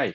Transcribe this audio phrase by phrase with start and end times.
[0.00, 0.14] Hi,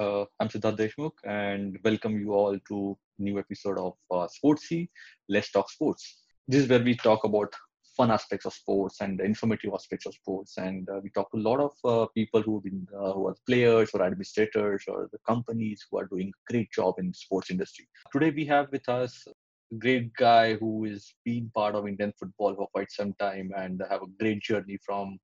[0.00, 4.88] uh, I'm Siddharth Deshmukh and welcome you all to new episode of uh, Sportsy.
[5.28, 6.26] Let's talk sports.
[6.46, 7.52] This is where we talk about
[7.96, 11.46] fun aspects of sports and informative aspects of sports, and uh, we talk to a
[11.48, 15.84] lot of uh, people who've been uh, who are players or administrators or the companies
[15.90, 17.88] who are doing a great job in sports industry.
[18.12, 22.54] Today we have with us a great guy who has been part of Indian football
[22.54, 25.18] for quite some time and have a great journey from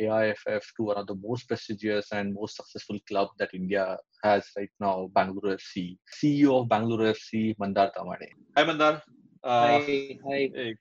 [0.00, 4.70] AIFF to one of the most prestigious and most successful club that India has right
[4.80, 5.96] now, Bangalore FC.
[6.16, 8.30] CEO of Bangalore FC, Mandar Tamhane.
[8.56, 9.02] Hi, Mandar.
[9.42, 10.50] Uh, hi, hi.
[10.54, 10.74] Hey,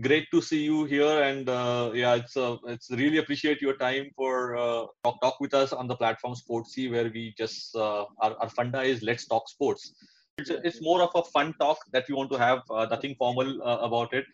[0.00, 4.10] great to see you here, and uh, yeah, it's uh, it's really appreciate your time
[4.16, 8.36] for uh, talk talk with us on the platform Sportsy, where we just uh, our
[8.40, 9.94] our funda is Let's Talk Sports
[10.38, 13.62] it's, it's more of a fun talk that we want to have uh, nothing formal
[13.62, 14.24] uh, about it.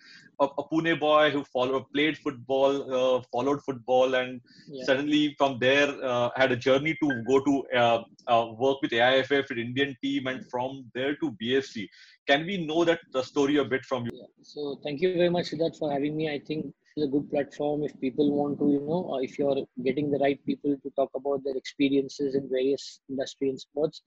[0.41, 4.85] A, a, pune boy who followed played football uh, followed football and yeah.
[4.85, 9.29] suddenly from there uh, had a journey to go to uh, uh, work with aiff
[9.29, 11.87] with indian team and from there to bfc
[12.27, 14.13] can we know that the story a bit from you?
[14.15, 14.27] Yeah.
[14.43, 16.33] so thank you very much Siddharth, for having me.
[16.33, 20.11] I think it's a good platform if people want to you know if you're getting
[20.11, 24.03] the right people to talk about their experiences in various industry and sports.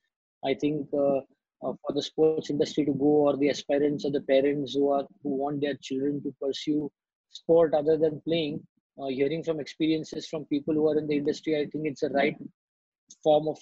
[0.46, 1.22] I think uh,
[1.82, 5.32] for the sports industry to go or the aspirants or the parents who are who
[5.44, 6.92] want their children to pursue
[7.30, 8.62] sport other than playing
[9.02, 12.10] uh, hearing from experiences from people who are in the industry i think it's a
[12.10, 12.38] right
[13.24, 13.58] form of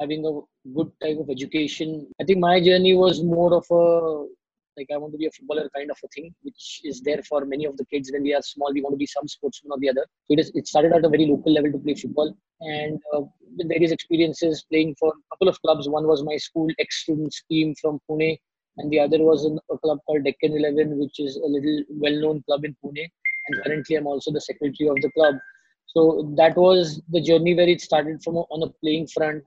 [0.00, 0.32] having a
[0.74, 2.06] good type of education.
[2.20, 4.26] I think my journey was more of a
[4.80, 7.40] like I want to be a footballer kind of a thing, which is there for
[7.44, 8.72] many of the kids when we are small.
[8.76, 10.04] We want to be some sportsman or the other.
[10.26, 13.22] So it, is, it started at a very local level to play football, and uh,
[13.56, 15.88] with various experiences playing for a couple of clubs.
[15.98, 18.38] One was my school ex-student team from Pune,
[18.78, 22.64] and the other was a club called Deccan Eleven, which is a little well-known club
[22.64, 23.06] in Pune.
[23.48, 25.36] And currently, I'm also the secretary of the club.
[25.94, 29.42] So that was the journey where it started from on a playing front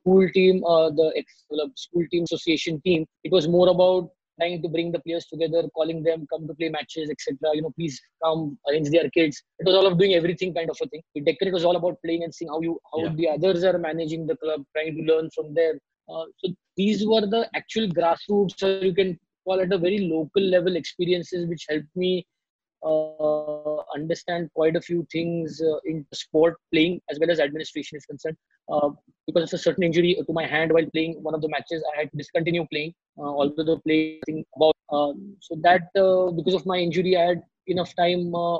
[0.00, 1.24] school team, uh, the
[1.76, 6.02] school team association team, it was more about trying to bring the players together, calling
[6.02, 7.36] them, come to play matches, etc.
[7.54, 9.42] You know, please come, arrange their kids.
[9.58, 11.02] It was all of doing everything kind of a thing.
[11.14, 13.12] With Deccan, it was all about playing and seeing how you how yeah.
[13.14, 15.78] the others are managing the club, trying to learn from them.
[16.08, 20.42] Uh, so these were the actual grassroots, or you can call it a very local
[20.42, 22.26] level experiences, which helped me
[22.84, 28.06] uh, understand quite a few things uh, in sport playing as well as administration is
[28.06, 28.36] concerned.
[28.70, 28.90] Uh,
[29.26, 32.00] because of a certain injury to my hand while playing one of the matches, I
[32.00, 34.74] had to discontinue playing, uh, although the playing about.
[34.92, 38.58] Um, so that uh, because of my injury, I had enough time uh,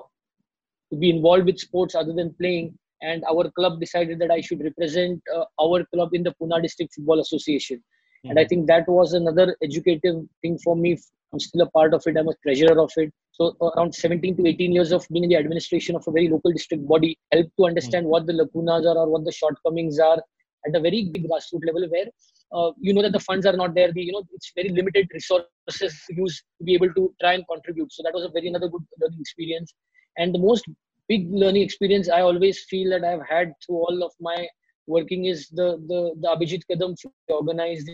[0.91, 2.79] to be involved with sports other than playing.
[3.03, 5.23] And our club decided that I should represent
[5.61, 7.77] our club in the Pune District Football Association.
[7.77, 8.31] Mm-hmm.
[8.31, 10.97] And I think that was another educative thing for me
[11.35, 12.17] I'm still a part of it.
[12.17, 13.13] I'm a treasurer of it.
[13.33, 16.53] So around 17 to 18 years of being in the administration of a very local
[16.53, 18.11] district body helped to understand mm.
[18.11, 20.23] what the lacunas are or what the shortcomings are
[20.67, 22.07] at a very big grassroots level where
[22.53, 23.93] uh, you know that the funds are not there.
[23.93, 27.45] The, you know, it's very limited resources to use to be able to try and
[27.51, 27.93] contribute.
[27.93, 29.75] So that was a very another good learning experience.
[30.17, 30.65] And the most
[31.09, 34.47] big learning experience I always feel that I've had through all of my
[34.87, 36.95] working is the the, the Abhijit Kadam
[37.29, 37.91] organized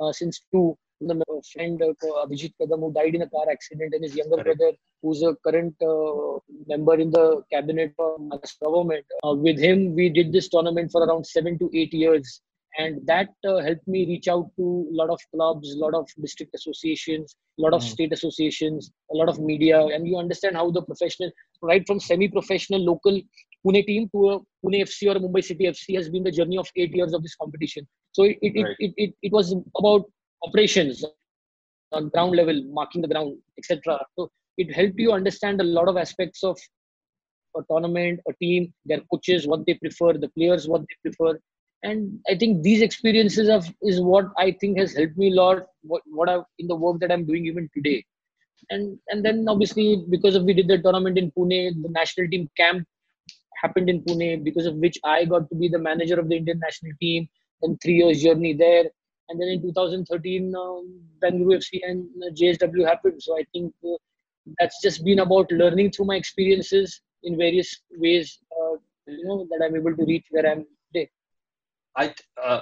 [0.00, 1.92] uh, since two the friend uh,
[2.24, 4.58] Abhijit Kadam who died in a car accident and his younger Correct.
[4.58, 9.04] brother who's a current uh, member in the cabinet of government.
[9.24, 12.40] Uh, with him, we did this tournament for around seven to eight years.
[12.78, 16.08] And that uh, helped me reach out to a lot of clubs, a lot of
[16.20, 17.88] district associations, a lot of mm.
[17.88, 19.80] state associations, a lot of media.
[19.80, 21.30] And you understand how the professional,
[21.62, 23.18] right from semi professional local
[23.66, 26.68] Pune team to a Pune FC or Mumbai City FC has been the journey of
[26.76, 27.86] eight years of this competition.
[28.12, 28.76] So it, it, right.
[28.78, 30.04] it, it, it, was about
[30.44, 31.04] operations
[31.92, 33.98] on ground level, marking the ground, etc.
[34.16, 36.58] So it helped you understand a lot of aspects of
[37.56, 41.38] a tournament, a team, their coaches, what they prefer, the players, what they prefer.
[41.82, 45.66] And I think these experiences of is what I think has helped me a lot.
[45.82, 48.04] What what I in the work that I'm doing even today,
[48.70, 52.48] and and then obviously because of we did the tournament in Pune, the national team
[52.56, 52.86] camp
[53.62, 56.58] happened in Pune, because of which I got to be the manager of the Indian
[56.58, 57.28] national team.
[57.62, 58.84] And three years journey there,
[59.28, 63.22] and then in 2013 um, Bengaluru FC and uh, JSW happened.
[63.22, 63.96] So I think uh,
[64.58, 68.38] that's just been about learning through my experiences in various ways.
[68.52, 68.76] Uh,
[69.06, 70.66] you know that I'm able to reach where I'm.
[71.96, 72.60] I, uh,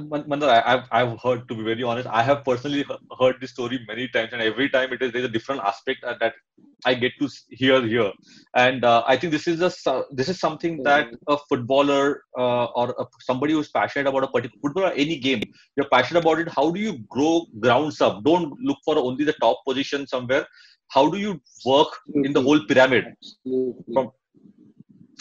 [0.00, 2.84] Mandar, I've, I've heard, to be very honest, I have personally
[3.20, 6.32] heard this story many times, and every time it is there's a different aspect that
[6.84, 8.12] I get to hear here.
[8.56, 12.94] And uh, I think this is a this is something that a footballer uh, or
[12.98, 15.42] a, somebody who's passionate about a particular football or any game,
[15.76, 16.48] you're passionate about it.
[16.48, 18.24] How do you grow grounds up?
[18.24, 20.46] Don't look for only the top position somewhere.
[20.88, 23.04] How do you work in the whole pyramid?
[23.94, 24.10] From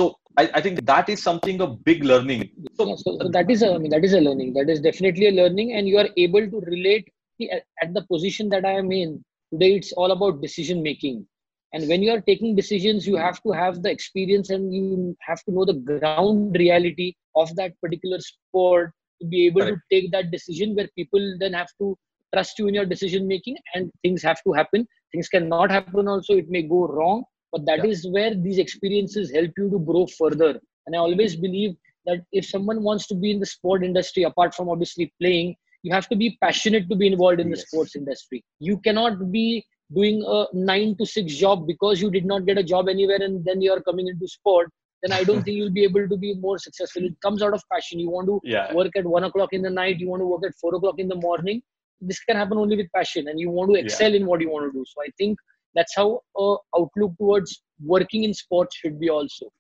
[0.02, 2.50] so I, I think that is something a big learning.
[2.76, 4.54] So, yeah, so, so that is a I mean that is a learning.
[4.54, 7.10] That is definitely a learning and you are able to relate
[7.52, 9.24] at, at the position that i am in.
[9.54, 11.26] Today it's all about decision making.
[11.74, 15.44] And when you are taking decisions you have to have the experience and you have
[15.44, 20.32] to know the ground reality of that particular sport to be able to take that
[20.32, 21.98] decision where people then have to
[22.34, 24.88] trust you in your decision making and things have to happen.
[25.12, 26.38] Things cannot happen also.
[26.38, 27.92] It may go wrong but that yeah.
[27.92, 31.76] is where these experiences help you to grow further and i always believe
[32.06, 35.94] that if someone wants to be in the sport industry apart from obviously playing you
[35.94, 37.60] have to be passionate to be involved in yes.
[37.60, 42.26] the sports industry you cannot be doing a nine to six job because you did
[42.26, 44.70] not get a job anywhere and then you are coming into sport
[45.04, 47.62] then i don't think you'll be able to be more successful it comes out of
[47.72, 48.74] passion you want to yeah.
[48.74, 51.08] work at one o'clock in the night you want to work at four o'clock in
[51.08, 51.62] the morning
[52.00, 54.18] this can happen only with passion and you want to excel yeah.
[54.18, 55.38] in what you want to do so i think
[55.76, 59.52] that's how uh, outlook towards working in sports should be also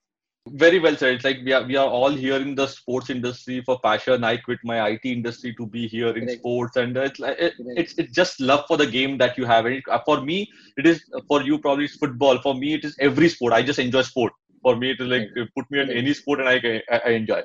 [0.47, 1.15] very well said.
[1.15, 4.23] It's like we are we are all here in the sports industry for passion.
[4.23, 7.93] I quit my IT industry to be here in sports, and it's like it, it's
[7.97, 9.65] it's just love for the game that you have.
[9.65, 12.41] And it, for me, it is for you probably it's football.
[12.41, 13.53] For me, it is every sport.
[13.53, 14.33] I just enjoy sport.
[14.63, 17.43] For me, it is like put me on any sport and I I, I enjoy.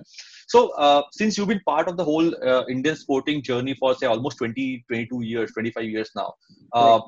[0.48, 4.06] So uh, since you've been part of the whole uh, Indian sporting journey for say
[4.06, 6.34] almost 20, 22 years, 25 years now,
[6.72, 7.00] uh,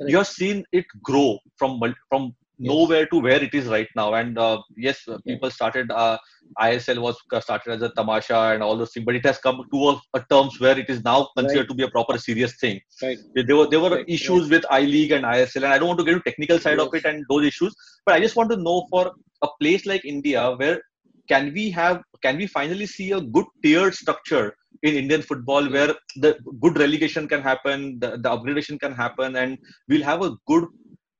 [0.00, 4.14] you have seen it grow from from nowhere to where it is right now.
[4.14, 5.90] And uh, yes, uh, people started.
[5.90, 6.18] Uh,
[6.60, 9.88] ISL was started as a tamasha and all those things, but it has come to
[9.88, 11.68] a, a terms where it is now considered right.
[11.68, 12.80] to be a proper serious thing.
[13.02, 13.18] Right.
[13.34, 14.04] There were there were right.
[14.08, 16.78] issues with I League and ISL, and I don't want to get into technical side
[16.78, 16.86] yes.
[16.86, 17.74] of it and those issues,
[18.04, 20.80] but I just want to know for a place like India where
[21.28, 25.94] can we have can we finally see a good tiered structure in Indian football where
[26.16, 29.58] the good relegation can happen, the, the upgradation can happen, and
[29.88, 30.64] we'll have a good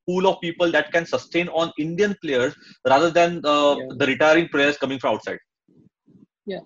[0.06, 2.54] pool of people that can sustain on Indian players
[2.88, 3.84] rather than uh, yeah.
[3.96, 5.38] the retiring players coming from outside.
[6.46, 6.58] Yeah.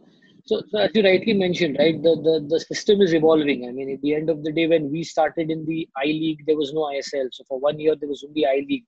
[0.47, 3.69] So, so as you rightly mentioned, right, the, the, the system is evolving.
[3.69, 6.47] I mean, at the end of the day, when we started in the I League,
[6.47, 7.29] there was no ISL.
[7.33, 8.85] So for one year, there was only I League,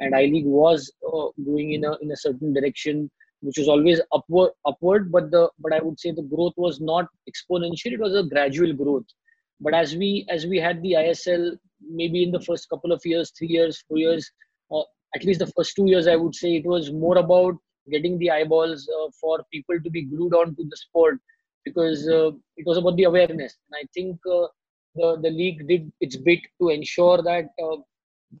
[0.00, 4.00] and I League was uh, going in a in a certain direction, which was always
[4.12, 5.10] upward upward.
[5.12, 8.72] But the but I would say the growth was not exponential; it was a gradual
[8.72, 9.06] growth.
[9.60, 13.32] But as we as we had the ISL maybe in the first couple of years,
[13.36, 14.30] three years, four years,
[14.68, 17.56] or at least the first two years, I would say it was more about
[17.90, 21.18] getting the eyeballs uh, for people to be glued on to the sport
[21.64, 23.56] because uh, it was about the awareness.
[23.70, 24.46] And I think uh,
[24.94, 27.76] the, the league did its bit to ensure that uh,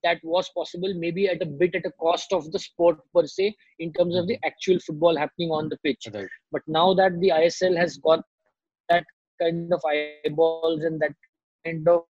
[0.02, 3.54] that was possible, maybe at a bit at a cost of the sport per se,
[3.78, 4.46] in terms of the mm-hmm.
[4.46, 6.06] actual football happening on the pitch.
[6.12, 6.28] Right.
[6.52, 8.20] But now that the ISL has got
[8.88, 9.04] that
[9.40, 11.12] kind of eyeballs and that
[11.64, 12.04] kind of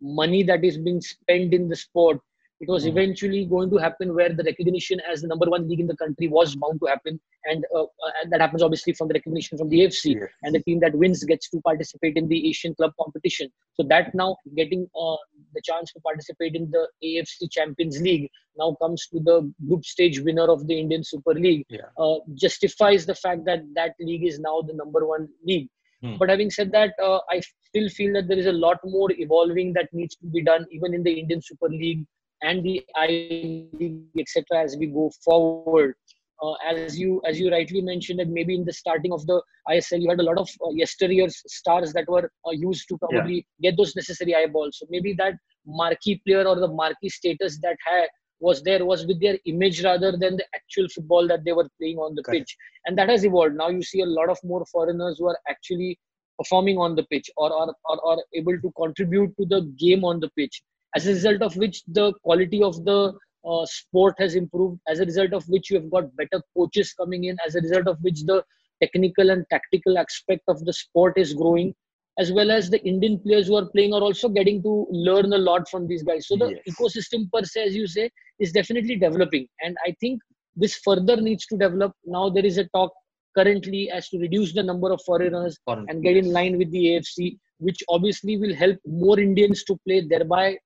[0.00, 2.18] money that is being spent in the sport
[2.62, 2.96] it was mm-hmm.
[2.96, 6.28] eventually going to happen where the recognition as the number one league in the country
[6.28, 9.68] was bound to happen and, uh, uh, and that happens obviously from the recognition from
[9.68, 10.30] the afc yes.
[10.44, 14.14] and the team that wins gets to participate in the asian club competition so that
[14.14, 15.16] now getting uh,
[15.54, 20.20] the chance to participate in the afc champions league now comes to the group stage
[20.20, 21.90] winner of the indian super league yeah.
[21.98, 25.68] Uh, justifies the fact that that league is now the number one league
[26.04, 26.16] Hmm.
[26.18, 29.72] But having said that, uh, I still feel that there is a lot more evolving
[29.74, 32.04] that needs to be done, even in the Indian Super League
[32.42, 34.62] and the I League, etc.
[34.62, 35.94] As we go forward,
[36.42, 40.02] uh, as you as you rightly mentioned, that maybe in the starting of the ISL,
[40.02, 43.70] you had a lot of uh, yesteryear stars that were uh, used to probably yeah.
[43.70, 44.78] get those necessary eyeballs.
[44.78, 45.34] So maybe that
[45.66, 48.08] marquee player or the marquee status that had
[48.40, 51.96] was there was with their image rather than the actual football that they were playing
[51.98, 52.56] on the pitch
[52.86, 55.96] and that has evolved now you see a lot of more foreigners who are actually
[56.36, 60.18] performing on the pitch or are or, or able to contribute to the game on
[60.18, 60.60] the pitch
[60.96, 63.12] as a result of which the quality of the
[63.44, 67.24] uh, sport has improved as a result of which you have got better coaches coming
[67.24, 68.42] in as a result of which the
[68.80, 71.74] technical and tactical aspect of the sport is growing
[72.18, 75.38] as well as the Indian players who are playing are also getting to learn a
[75.38, 76.26] lot from these guys.
[76.28, 76.76] So the yes.
[76.76, 79.46] ecosystem per se, as you say, is definitely developing.
[79.64, 80.20] And I think
[80.54, 81.92] this further needs to develop.
[82.04, 82.92] Now there is a talk
[83.36, 85.86] currently as to reduce the number of foreigners Foreign.
[85.88, 90.06] and get in line with the AFC, which obviously will help more Indians to play,
[90.06, 90.58] thereby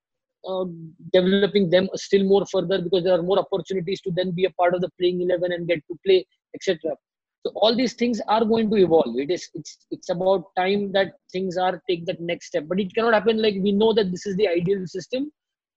[1.13, 4.75] developing them still more further because there are more opportunities to then be a part
[4.75, 6.97] of the playing 11 and get to play, etc.
[7.45, 9.17] So all these things are going to evolve.
[9.17, 12.65] It is it's it's about time that things are take that next step.
[12.69, 15.31] But it cannot happen like we know that this is the ideal system.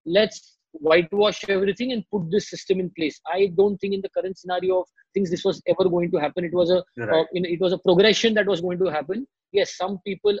[0.04, 3.20] Let's whitewash everything and put this system in place.
[3.32, 6.44] I don't think in the current scenario of things this was ever going to happen.
[6.44, 7.20] It was a right.
[7.20, 9.26] uh, you know, it was a progression that was going to happen.
[9.52, 10.38] Yes, some people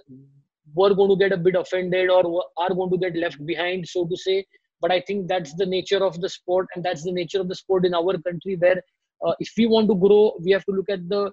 [0.74, 4.06] were going to get a bit offended or are going to get left behind, so
[4.06, 4.44] to say.
[4.80, 7.54] But I think that's the nature of the sport, and that's the nature of the
[7.54, 8.82] sport in our country, where
[9.26, 11.30] uh, if we want to grow we have to look at the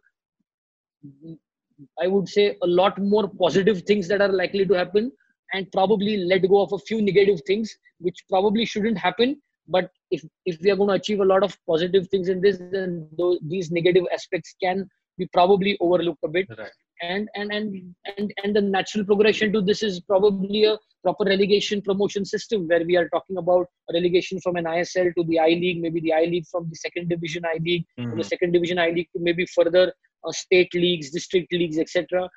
[2.02, 5.12] i would say a lot more positive things that are likely to happen
[5.54, 10.24] and probably let go of a few negative things which probably shouldn't happen but if
[10.46, 13.38] if we are going to achieve a lot of positive things in this then those,
[13.48, 16.72] these negative aspects can be probably overlooked a bit right.
[17.02, 21.82] And and and and and the natural progression to this is probably a proper relegation
[21.82, 25.82] promotion system where we are talking about relegation from an ISL to the I League,
[25.82, 28.10] maybe the I League from the second division I League, Mhm.
[28.10, 32.30] from the second division I League to maybe further uh, state leagues, district leagues, etc.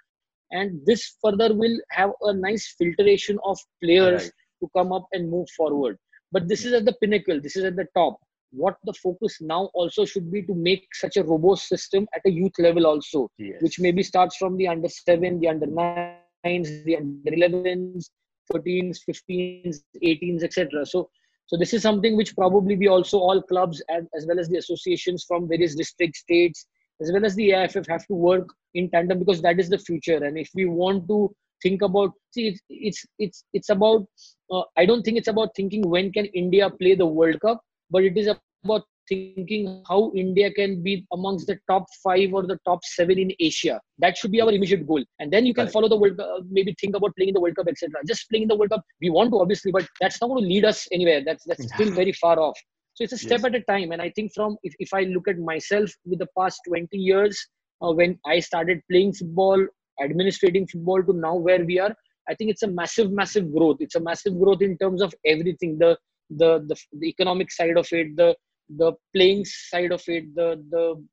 [0.53, 4.33] And this further will have a nice filtration of players Right.
[4.61, 5.97] to come up and move forward.
[6.33, 7.41] But this is at the pinnacle.
[7.41, 8.19] This is at the top.
[8.53, 12.31] What the focus now also should be to make such a robust system at a
[12.31, 13.63] youth level also Yes.
[13.63, 18.11] which maybe starts from the under seven, the under nines, the under 11s,
[18.53, 20.85] 13s, 15s, 18s, etc.
[20.85, 21.09] So,
[21.47, 24.59] so this is something which probably we also all clubs as, as well as the
[24.59, 26.67] associations from various district states
[27.01, 30.23] as well as the AIFF have to work in tandem because that is the future.
[30.23, 34.07] And if we want to think about, see, it's it's it's it's about.
[34.51, 38.05] Uh, I don't think it's about thinking when can India play the World Cup, but
[38.05, 38.29] it is
[38.65, 43.33] about thinking how India can be amongst the top five or the top seven in
[43.41, 43.81] Asia.
[43.99, 45.03] That should be our immediate goal.
[45.19, 45.73] And then you can Correct.
[45.73, 47.91] follow the World Cup, uh, maybe think about playing in the World Cup, etc.
[48.07, 50.49] Just playing in the World Cup, we want to obviously, but that's not going to
[50.49, 51.23] lead us anywhere.
[51.25, 52.57] That's that's still very far off.
[52.95, 53.47] So it's a step Yes.
[53.47, 53.93] at a time.
[53.93, 57.39] And I think from if, if I look at myself with the past 20 years,
[57.83, 59.67] uh, when I started playing football,
[60.01, 61.95] administrating football to now where we are,
[62.29, 63.79] I think it's a massive, massive growth.
[63.81, 65.79] It's a massive growth in terms of everything.
[65.79, 65.97] The
[66.31, 68.35] the the, the economic side of it, the
[68.77, 71.05] the playing side of it, the the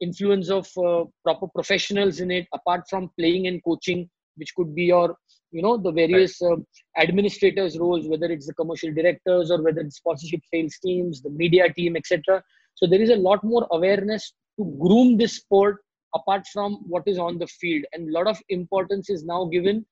[0.00, 4.84] influence of uh, proper professionals in it, apart from playing and coaching, which could be
[4.84, 5.16] your
[5.50, 6.64] you know the various um,
[6.96, 11.64] administrators roles whether it's the commercial directors or whether it's sponsorship sales teams the media
[11.72, 12.40] team etc
[12.76, 15.80] so there is a lot more awareness to groom this sport
[16.14, 17.84] apart from what is on the field.
[17.92, 19.84] And a lot of importance is now given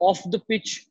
[0.00, 0.86] off the pitch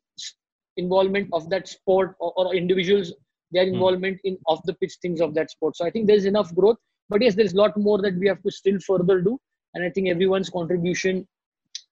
[0.76, 3.12] involvement of that sport or, or individuals
[3.52, 3.72] their Hmm.
[3.74, 6.76] involvement in off the pitch things of that sport so i think there's enough growth
[7.08, 9.38] but yes there's a lot more that we have to still further do
[9.74, 11.26] and i think everyone's contribution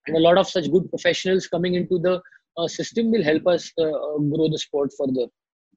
[0.07, 2.21] and a lot of such good professionals coming into the
[2.57, 5.27] uh, system will help us uh, uh, grow the sport further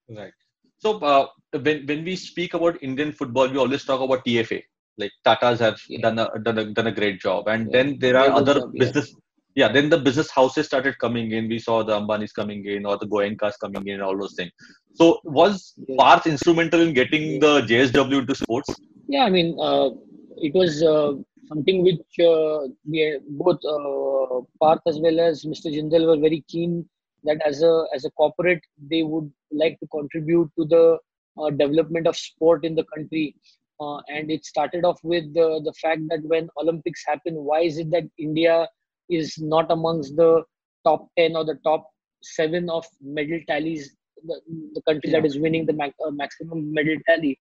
[0.09, 0.33] Right.
[0.79, 1.29] So uh,
[1.63, 4.63] when when we speak about Indian football, we always talk about TFA.
[4.99, 6.01] Like Tata's have Yeah.
[6.03, 7.73] done a done a done a great job, and Yeah.
[7.73, 9.09] then there are other job, business.
[9.15, 9.22] Yeah,
[9.55, 11.49] then the business houses started coming in.
[11.49, 14.53] We saw the Ambanis coming in, or the Goenkas coming in, all those things.
[14.95, 18.75] So was Parth instrumental in getting the JSW into sports?
[19.09, 19.91] Yeah, I mean, uh,
[20.37, 21.13] it was uh,
[21.49, 25.67] something which uh, we both uh, Parth as well as Mr.
[25.67, 26.89] Jindal were very keen
[27.25, 30.99] that as a as a corporate they would like to contribute to the
[31.41, 33.35] uh, development of sport in the country.
[33.81, 37.79] Uh, and it started off with the, the fact that when Olympics happen, why is
[37.79, 38.69] it that India
[39.09, 40.43] is not amongst the
[40.85, 41.87] top 10 or the top
[42.23, 43.95] seven of medal tallies,
[44.25, 44.41] the,
[44.75, 47.39] the country that is winning the mac- uh, maximum medal tally?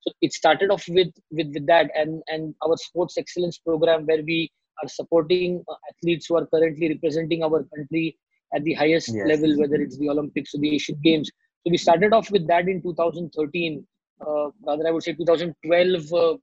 [0.00, 4.22] so it started off with, with with that and and our sports excellence program where
[4.30, 4.50] we
[4.82, 8.16] are supporting uh, athletes who are currently representing our country
[8.54, 9.26] at the highest Yes.
[9.30, 11.30] level whether it's the olympics or the asian games
[11.62, 13.84] so we started off with that in 2013
[14.26, 16.34] uh, rather i would say 2012 uh,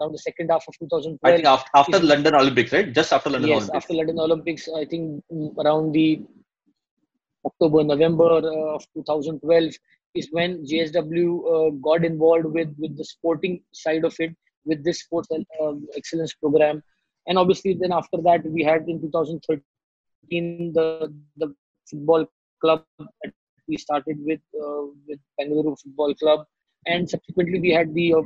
[0.00, 2.92] around the second half of 2012 I think after, after Is- London Olympics, right?
[2.92, 3.76] Just after London yes Olympics.
[3.84, 6.22] after london olympics i think mm, around the
[7.46, 9.72] october november uh, of 2012
[10.14, 14.34] is when JSW uh, got involved with with the sporting side of it
[14.64, 16.82] with this sports uh, excellence program
[17.26, 21.54] and obviously then after that we had in 2013 the the
[21.90, 22.26] football
[22.60, 23.32] club that
[23.68, 26.46] we started with uh, with Bengaluru Football Club
[26.86, 28.22] and subsequently we had the uh,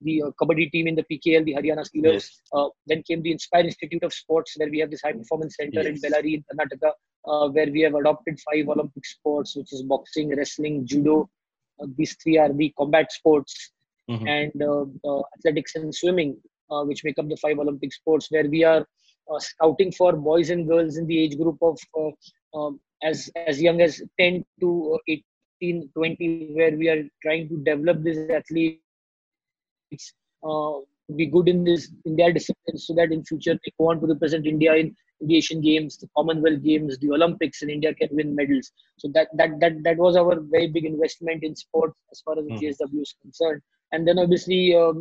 [0.00, 2.12] the uh, kabaddi team in the PKL, the Haryana Steelers.
[2.12, 2.40] Yes.
[2.52, 5.82] Uh, then came the Inspire Institute of Sports, where we have this high performance center
[5.82, 5.86] yes.
[5.86, 6.92] in Bellary, in Karnataka,
[7.26, 11.28] uh, where we have adopted five Olympic sports, which is boxing, wrestling, judo.
[11.80, 13.72] Uh, these three are the combat sports,
[14.08, 14.26] mm-hmm.
[14.26, 16.36] and uh, uh, athletics and swimming,
[16.68, 18.86] which make up the five Olympic sports, where we are
[19.38, 21.78] scouting for boys and girls in the age group of
[22.54, 25.24] um, as as young as 10 to 18
[25.60, 28.80] 15 20 where we are trying to develop these athletes
[30.48, 30.72] uh,
[31.14, 34.06] be good in this in their discipline, so that in future they go on to
[34.06, 38.34] represent india in the asian games the commonwealth games the olympics and india can win
[38.34, 38.72] medals.
[38.98, 42.44] So that that that, that was our very big investment in sports as far as
[42.44, 42.58] mm.
[42.60, 43.62] jsw is concerned.
[43.92, 44.98] And then obviously um,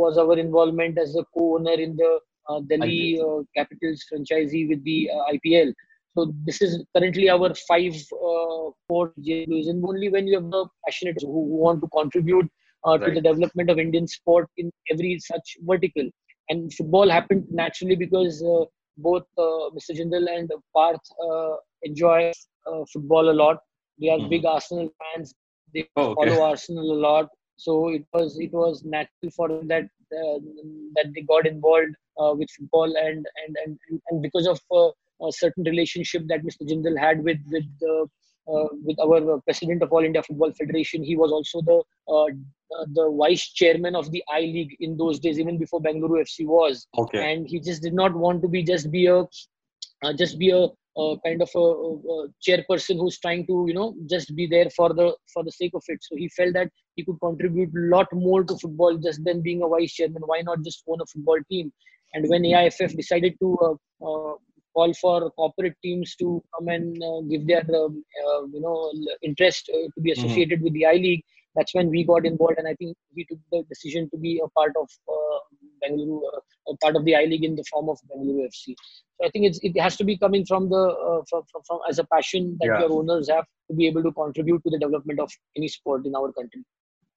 [0.00, 5.10] was our involvement as a co-owner in the uh, delhi uh, capitals franchisee with the
[5.10, 5.72] uh, ipl
[6.18, 10.66] so this is currently our five uh, four JSWs, and only when you have the
[10.84, 12.50] passionate who, want to contribute
[12.84, 13.04] uh, right.
[13.06, 16.10] to the development of Indian sport in every such vertical.
[16.48, 18.64] And football happened naturally because uh,
[18.96, 19.96] both uh, Mr.
[20.00, 22.32] Jindal and Parth uh, enjoy
[22.66, 23.58] uh, football a lot.
[24.00, 24.30] They are Mhm.
[24.30, 25.34] big Arsenal fans.
[25.72, 26.30] They Oh, okay.
[26.30, 27.28] follow Arsenal a lot.
[27.58, 29.84] So it was it was natural for them that
[30.20, 30.38] uh,
[30.96, 34.90] that they got involved uh, with football and and and and because of uh,
[35.26, 36.68] a certain relationship that Mr.
[36.68, 38.04] Jindal had with with uh,
[38.52, 41.04] uh, with our president of All India Football Federation.
[41.04, 41.82] He was also the
[42.12, 42.26] uh,
[42.94, 46.86] the vice chairman of the I League in those days, even before Bangalore FC was.
[46.96, 47.32] Okay.
[47.32, 49.20] And he just did not want to be just be a
[50.02, 50.68] uh, just be a,
[51.24, 55.14] kind of a, a, chairperson who's trying to you know just be there for the
[55.32, 55.98] for the sake of it.
[56.02, 59.62] So he felt that he could contribute a lot more to football just than being
[59.62, 60.22] a vice chairman.
[60.24, 61.72] Why not just own a football team?
[62.14, 63.74] And when AIFF decided to uh,
[64.06, 64.34] uh,
[64.74, 69.70] call for corporate teams to come and uh, give their um, uh, you know interest
[69.74, 71.24] uh, to be associated with the I League.
[71.56, 74.48] That's when we got involved, and I think we took the decision to be a
[74.50, 75.38] part of uh,
[75.82, 76.20] Bengaluru,
[76.68, 78.74] uh, part of the I League in the form of Bengaluru FC.
[79.20, 81.80] So I think it's, it has to be coming from the uh, from, from, from
[81.88, 82.80] as a passion that Yeah.
[82.80, 86.14] your owners have to be able to contribute to the development of any sport in
[86.14, 86.62] our country.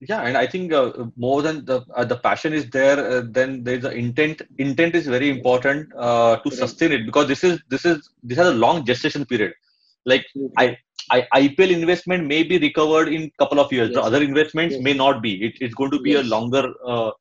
[0.09, 3.63] Yeah and i think uh, more than the uh, the passion is there uh, then
[3.63, 7.85] there's the intent intent is very important uh, to sustain it because this is this
[7.85, 9.53] is this has a long gestation period.
[10.05, 10.25] Like
[10.57, 10.77] I,
[11.11, 13.93] I ipl investment may be recovered in couple of years.
[13.93, 14.83] The other investments Yes.
[14.83, 15.33] may not be.
[15.45, 17.11] It, it's going to be a longer uh,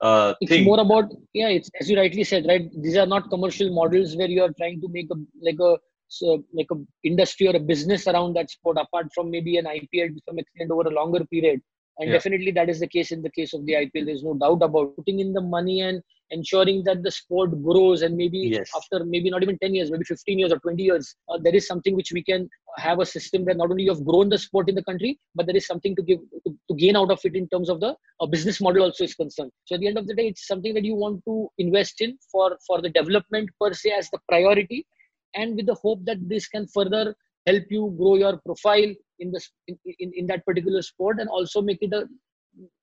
[0.00, 0.64] uh, it's thing.
[0.64, 4.28] more about yeah it's as you rightly said right these are not commercial models where
[4.28, 5.76] you are trying to make a like a
[6.08, 10.08] so like a industry or a business around that sport apart from maybe an ipl
[10.14, 11.60] to some extent over a longer period
[11.98, 12.14] and Yeah.
[12.16, 14.94] definitely that is the case in the case of the ipl there's no doubt about
[14.96, 18.70] putting in the money and ensuring that the sport grows and maybe Yes.
[18.76, 21.66] after maybe not even 10 years maybe 15 years or 20 years uh, there is
[21.66, 24.68] something which we can have a system where not only you have grown the sport
[24.68, 27.34] in the country but there is something to give to, to gain out of it
[27.34, 30.06] in terms of the uh, business model also is concerned so at the end of
[30.06, 33.72] the day it's something that you want to invest in for for the development per
[33.82, 34.86] se as the priority
[35.34, 37.04] and with the hope that this can further
[37.46, 41.62] help you grow your profile in this in, in, in that particular sport and also
[41.70, 42.02] make it a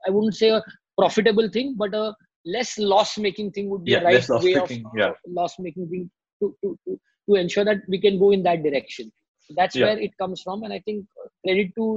[0.08, 0.62] i wouldn't say a
[0.98, 2.06] profitable thing but a
[2.56, 5.12] less loss making thing would be Yeah, a right way of yeah.
[5.28, 6.10] loss making thing
[6.42, 9.12] to, to, to, to ensure that we can go in that direction
[9.56, 9.86] that's Yeah.
[9.88, 11.06] where it comes from and i think
[11.46, 11.88] credit to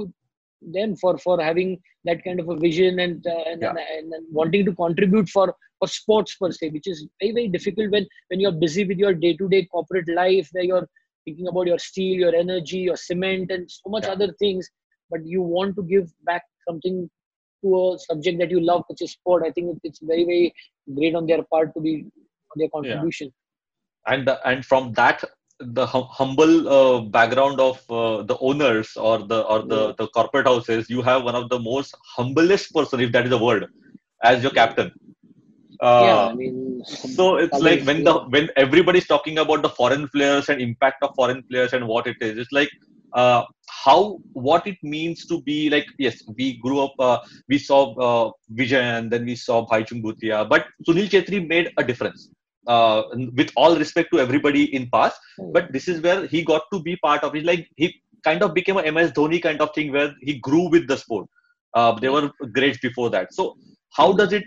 [0.77, 1.69] them for for having
[2.05, 3.69] that kind of a vision and uh, and, Yeah.
[3.69, 5.47] and, and, and wanting to contribute for
[5.79, 9.13] for sports per se which is very very difficult when when you're busy with your
[9.13, 10.87] day to day corporate life where you're
[11.25, 14.13] thinking about your steel your energy your cement and so much Yeah.
[14.15, 14.69] other things
[15.09, 17.09] but you want to give back something
[17.63, 20.53] to a subject that you love which is sport i think it's very very
[20.99, 21.93] great on their part to be
[22.51, 23.31] on their contribution
[24.07, 25.23] and the, and from that
[25.59, 29.93] the hum- humble uh, background of uh, the owners or the or the, Yeah.
[29.97, 33.37] the corporate houses you have one of the most humblest person if that is a
[33.37, 33.67] word
[34.23, 34.91] as your captain
[35.81, 36.25] uh, yeah.
[36.27, 40.61] I mean so it's like when the when everybody's talking about the foreign players and
[40.61, 42.69] impact of foreign players and what it is it's like
[43.13, 43.43] uh,
[43.83, 48.31] how what it means to be like yes we grew up uh, we saw uh,
[48.53, 52.29] Vijayan then we saw Bhaichung Bhutia but Sunil Chhetri made a difference
[52.67, 53.03] uh,
[53.35, 55.19] with all respect to everybody in past
[55.53, 57.43] but this is where he got to be part of it.
[57.43, 60.87] Like he kind of became a ms dhoni kind of thing where he grew with
[60.87, 61.27] the sport.
[61.73, 63.33] Uh, they were great before that.
[63.33, 63.55] So
[63.93, 64.43] how does it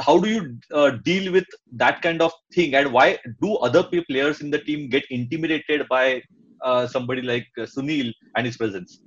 [0.00, 4.40] how do you uh, deal with that kind of thing and why do other players
[4.40, 6.22] in the team get intimidated by
[6.62, 9.00] uh, somebody like uh, sunil and his presence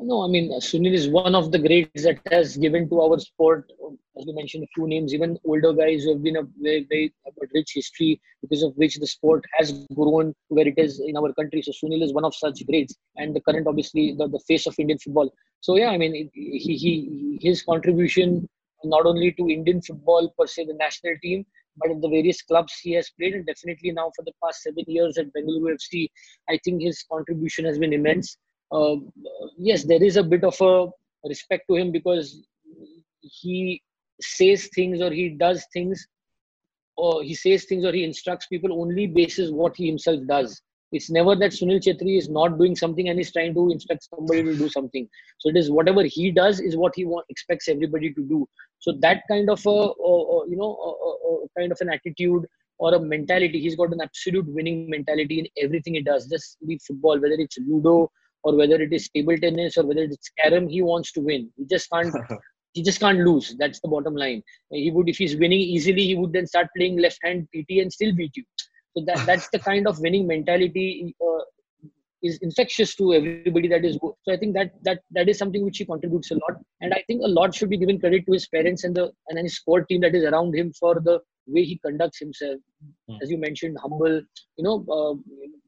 [0.00, 3.68] No, I mean, Sunil is one of the greats that has given to our sport,
[4.16, 7.12] as you mentioned, a few names, even older guys who have been a very, very
[7.52, 11.32] rich history because of which the sport has grown to where it is in our
[11.32, 11.62] country.
[11.62, 14.78] So Sunil is one of such greats, and the current, obviously, the, the face of
[14.78, 15.32] Indian football.
[15.60, 18.48] So yeah, I mean, he, he his contribution
[18.84, 21.44] not only to Indian football per se, the national team,
[21.76, 24.84] but in the various clubs he has played, and definitely now for the past seven
[24.86, 26.08] years at Bengaluru FC,
[26.48, 28.36] I think his contribution has been immense
[28.70, 28.96] uh,
[29.56, 30.88] yes, there is a bit of a
[31.26, 32.42] respect to him because
[33.20, 33.82] he
[34.20, 36.06] says things or he does things
[36.96, 40.60] or he says things or he instructs people only basis what he himself does.
[40.92, 44.42] It's never that Sunil Chhetri is not doing something and is trying to instruct somebody
[44.42, 45.08] to do something.
[45.38, 48.48] So it is whatever he does is what he want, expects everybody to do.
[48.78, 50.72] So that kind of a, a, a you know
[51.54, 52.46] a kind of an attitude
[52.78, 56.26] or a mentality, he's got an absolute winning mentality in everything he does.
[56.26, 58.10] Just be football, whether it's ludo
[58.44, 61.50] or whether it is table tennis or whether it's carom, he wants to win.
[61.56, 62.14] He just can't
[62.72, 63.56] he just can't lose.
[63.58, 64.42] That's the bottom line.
[64.70, 67.92] He would, if he's winning easily, he would then start playing left hand PT and
[67.92, 68.44] still beat you.
[68.96, 71.44] So that that's the kind of winning mentality uh,
[72.22, 74.12] is infectious to everybody that is good.
[74.22, 77.02] So I think that that that is something which he contributes a lot, and I
[77.06, 79.82] think a lot should be given credit to his parents and the and his core
[79.84, 82.58] team that is around him for the way he conducts himself.
[83.10, 83.18] Mm.
[83.22, 84.20] As you mentioned, humble.
[84.56, 85.14] You know, uh,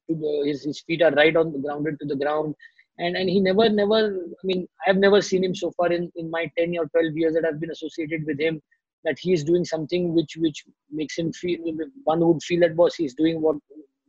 [0.09, 2.55] the, his his feet are right on the grounded to the ground,
[2.99, 4.01] and and he never never.
[4.43, 7.17] I mean, I have never seen him so far in in my ten or twelve
[7.17, 8.61] years that I've been associated with him
[9.05, 11.59] that he is doing something which which makes him feel
[12.05, 13.57] one would feel that boss he's doing what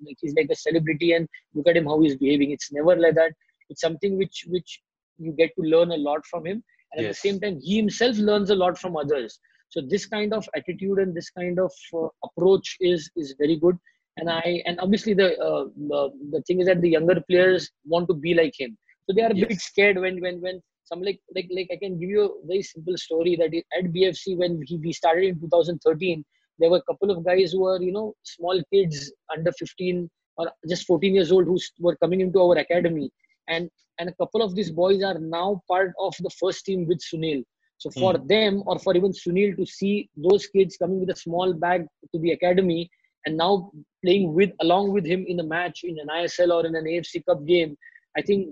[0.06, 2.52] like he's like a celebrity and look at him how he's behaving.
[2.52, 3.34] It's never like that.
[3.70, 4.82] It's something which which
[5.18, 6.64] you get to learn a lot from him.
[6.94, 7.06] And yes.
[7.06, 9.40] at the same time he himself learns a lot from others.
[9.70, 13.78] So this kind of attitude and this kind of uh, approach is is very good.
[14.18, 18.08] And i and obviously the, uh, the the thing is that the younger players want
[18.10, 18.78] to be like him.
[19.06, 19.48] So they are a yes.
[19.48, 22.62] bit scared when when when some like like like i can give you a very
[22.62, 26.24] simple story that at bfc when he, we started in 2013
[26.60, 30.52] there were a couple of guys who were you know small kids under 15 or
[30.68, 33.10] just 14 years old who were coming into our academy
[33.48, 37.02] and and a couple of these boys are now part of the first team with
[37.10, 37.44] sunil
[37.78, 38.28] so for mm.
[38.34, 42.20] them or for even sunil to see those kids coming with a small bag to
[42.26, 42.82] the academy
[43.26, 43.72] and now
[44.04, 47.24] playing with along with him in a match in an isl or in an afc
[47.30, 47.76] cup game
[48.18, 48.48] i think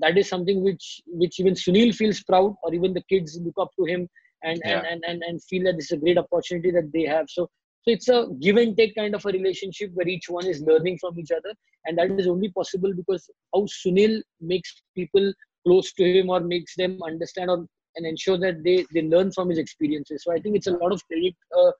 [0.00, 3.70] that is something which which even sunil feels proud or even the kids look up
[3.78, 4.08] to him
[4.42, 4.78] and yeah.
[4.78, 7.26] and, and, and and feel that this is a great opportunity that they have.
[7.28, 7.48] So
[7.84, 10.98] so it's a give and take kind of a relationship where each one is learning
[11.00, 11.52] from each other.
[11.84, 15.32] And that is only possible because how sunil makes people
[15.66, 17.66] close to him or makes them understand or
[17.96, 20.22] and ensure that they they learn from his experiences.
[20.24, 21.72] So i think it's a lot of credit uh,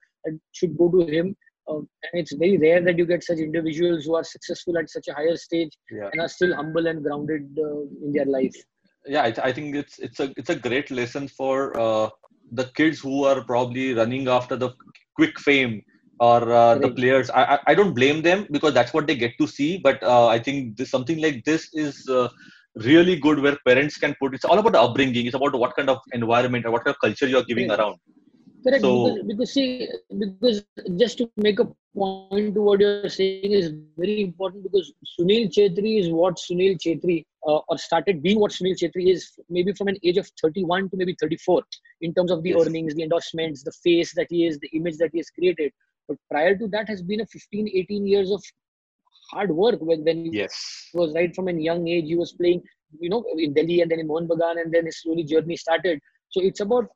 [0.51, 1.35] should go to him
[1.69, 5.07] uh, and it's very rare that you get such individuals who are successful at such
[5.07, 6.09] a higher stage yeah.
[6.11, 8.55] and are still humble and grounded uh, in their life.
[9.05, 12.09] Yeah I, I, think it's it's a it's a great lesson for uh,
[12.51, 14.71] the kids who are probably running after the
[15.15, 15.81] quick fame
[16.19, 17.29] or uh, the players.
[17.29, 20.39] I, I, don't blame them because that's what they get to see but uh, i
[20.39, 22.29] think this, something like this is uh,
[22.75, 25.25] really good where parents can put it's all about the upbringing.
[25.25, 27.97] It's about what kind of environment or what kind of culture you're giving around
[28.63, 28.81] Correct.
[28.81, 30.63] So, because, because see, because
[30.97, 35.99] just to make a point to what you're saying is very important because Sunil Chhetri
[35.99, 39.97] is what Sunil Chhetri uh, or started being what Sunil Chhetri is maybe from an
[40.03, 41.63] age of 31 to maybe 34
[42.01, 42.65] in terms of the yes.
[42.65, 45.71] earnings, the endorsements, the face that he is, the image that he has created.
[46.07, 48.41] But prior to that has been a 15, 18 years of
[49.31, 50.89] hard work when, when yes.
[50.91, 52.05] he was right from a young age.
[52.05, 52.61] He was playing,
[52.99, 55.99] you know, in Delhi and then in Mohun Bagan and then his slowly journey started.
[56.29, 56.87] So it's about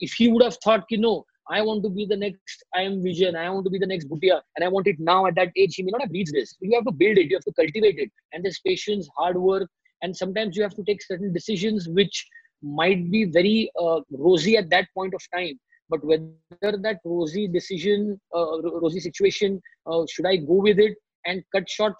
[0.00, 2.84] if he would have thought, you know, I want to be the next I.
[2.84, 3.02] M.
[3.02, 5.48] Vijayan, I want to be the next Bhutia, and I want it now at that
[5.56, 6.54] age, he may not have reached this.
[6.60, 9.68] You have to build it, you have to cultivate it, and there's patience, hard work,
[10.02, 12.26] and sometimes you have to take certain decisions which
[12.62, 15.58] might be very uh, rosy at that point of time.
[15.90, 21.42] But whether that rosy decision, uh, rosy situation, uh, should I go with it and
[21.54, 21.94] cut short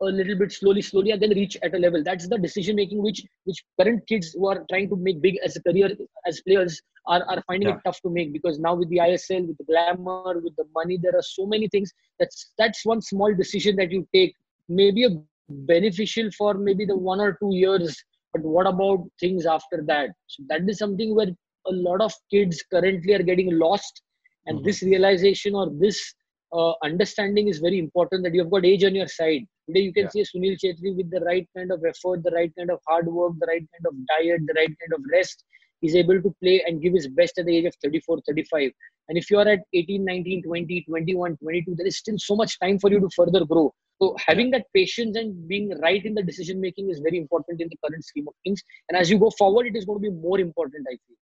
[0.00, 3.02] a little bit slowly slowly and then reach at a level that's the decision making
[3.02, 5.90] which which current kids who are trying to make big as a career
[6.26, 7.74] as players are, are finding yeah.
[7.74, 10.98] it tough to make because now with the isl with the glamour with the money
[11.02, 14.34] there are so many things that's that's one small decision that you take
[14.68, 15.10] maybe a
[15.48, 17.96] beneficial for maybe the one or two years
[18.32, 21.28] but what about things after that so that is something where
[21.66, 24.02] a lot of kids currently are getting lost
[24.46, 24.66] and mm-hmm.
[24.66, 26.14] this realization or this
[26.52, 29.46] uh, understanding is very important that you've got age on your side.
[29.66, 30.24] Today, you can yeah.
[30.24, 33.32] see Sunil Chhetri with the right kind of effort, the right kind of hard work,
[33.38, 35.44] the right kind of diet, the right kind of rest.
[35.80, 38.72] He's able to play and give his best at the age of 34, 35.
[39.08, 42.58] And if you are at 18, 19, 20, 21, 22, there is still so much
[42.58, 43.72] time for you to further grow.
[44.00, 47.68] So having that patience and being right in the decision making is very important in
[47.68, 48.62] the current scheme of things.
[48.88, 51.16] And as you go forward, it is going to be more important, I feel.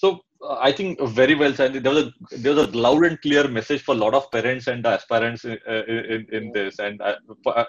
[0.00, 0.08] So
[0.42, 1.74] uh, I think very well said.
[1.84, 4.66] There was a there was a loud and clear message for a lot of parents
[4.66, 5.84] and aspirants in, uh,
[6.14, 6.78] in, in this.
[6.78, 7.64] And uh, uh,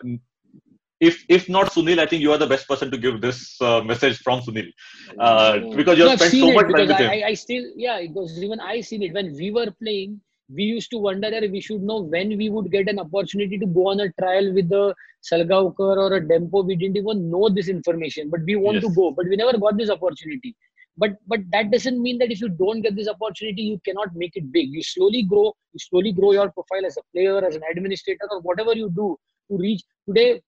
[1.09, 3.81] if if not Sunil, I think you are the best person to give this uh,
[3.91, 4.69] message from Sunil
[5.19, 7.09] uh, because you have spent so much time with him.
[7.09, 10.21] I, I still yeah, it because even I seen it when we were playing.
[10.53, 13.65] We used to wonder that we should know when we would get an opportunity to
[13.65, 14.93] go on a trial with the
[15.27, 16.65] Salgaonkar or a Dempo.
[16.65, 18.83] We didn't even know this information, but we want yes.
[18.83, 20.53] to go, but we never got this opportunity
[20.97, 24.31] but but that doesn't mean that if you don't get this opportunity you cannot make
[24.35, 24.69] it big.
[24.69, 28.41] You slowly grow you slowly grow your profile as a player as an administrator or
[28.41, 29.17] whatever you do
[29.49, 29.81] to reach.
[30.07, 30.41] Today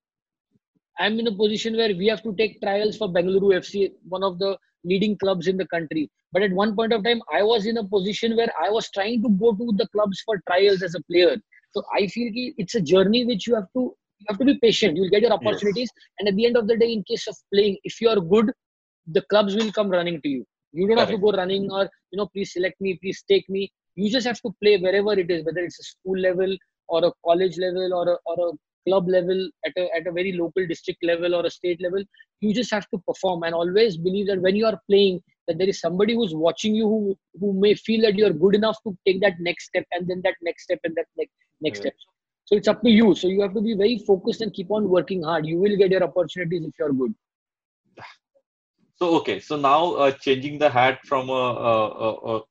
[0.99, 4.38] i'm in a position where we have to take trials for bengaluru fc one of
[4.38, 6.10] the leading clubs in the country.
[6.34, 9.21] But at one point of time i was in a position where i was trying
[9.23, 11.36] to go to the clubs for trials as a player.
[11.71, 14.95] So i feel it's a journey which you have to you have to be patient.
[14.95, 15.89] You'll get your opportunities.
[15.95, 16.03] Yes.
[16.19, 18.51] and at the end of the day in case of playing if you are good
[19.08, 20.46] the clubs will come running to you.
[20.72, 21.12] You don't Correct.
[21.12, 23.72] have to go running or you know, please select me, please take me.
[23.96, 26.56] You just have to play wherever it is, whether it's a school level
[26.88, 28.52] or a college level or a, or a
[28.88, 32.04] club level, at a, at a very local district level or a state level,
[32.42, 35.70] you just have to perform and always believe that when you are playing, that there
[35.70, 39.22] is somebody who's watching you who, who may feel that you're good enough to take
[39.22, 41.94] that next step and then that next step and that next, next step.
[42.46, 43.16] So it's up to you.
[43.16, 45.46] So you have to be very focused and keep on working hard.
[45.46, 47.13] You will get your opportunities if you're good.
[48.95, 52.41] So okay, so now uh, changing the hat from uh, uh,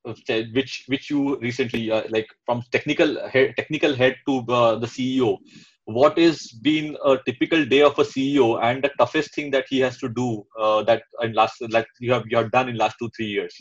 [0.53, 5.39] which which you recently like from technical head, technical head to the CEO.
[5.85, 9.81] What is been a typical day of a CEO and the toughest thing that he
[9.81, 10.45] has to do
[10.87, 13.55] that in last like you have you have done in last two three years?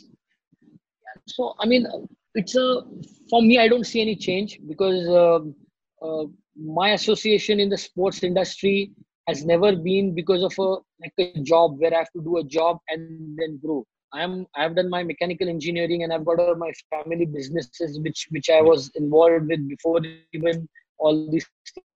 [1.26, 1.86] So I mean,
[2.34, 2.82] it's a
[3.30, 3.58] for me.
[3.58, 5.54] I don't see any change because um,
[6.02, 6.24] uh,
[6.56, 8.92] my association in the sports industry
[9.28, 12.44] has never been because of a like a job where I have to do a
[12.44, 13.84] job and then grow.
[14.12, 18.00] I am I have done my mechanical engineering and I've got all my family businesses
[18.00, 20.00] which which I was involved with before
[20.32, 21.46] even all these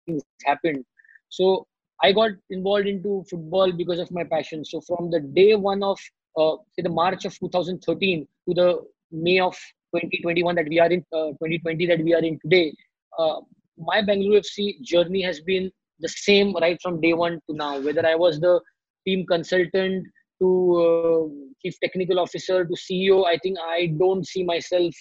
[0.06, 0.84] things happened.
[1.28, 1.66] So
[2.02, 4.64] I got involved into football because of my passion.
[4.64, 5.98] So from the day one of
[6.36, 9.54] uh, the March of 2013 to the May of
[9.94, 12.74] 2021 that we are in uh, 2020 that we are in today,
[13.18, 13.40] uh,
[13.78, 17.80] my Bangalore FC journey has been the same right from day one to now.
[17.80, 18.60] Whether I was the
[19.06, 20.06] team consultant
[20.40, 24.94] to uh, chief technical officer to CEO, I think I don't see myself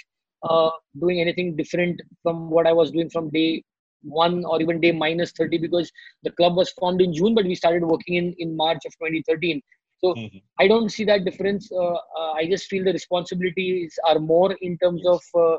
[0.44, 3.64] uh, doing anything different from what I was doing from day
[4.04, 5.92] one or even day minus 30 because
[6.24, 9.62] the club was formed in June, but we started working in, in March of 2013.
[9.98, 10.38] So mm-hmm.
[10.60, 11.72] I don't see that difference.
[11.72, 15.58] Uh, uh, I just feel the responsibilities are more in terms of uh,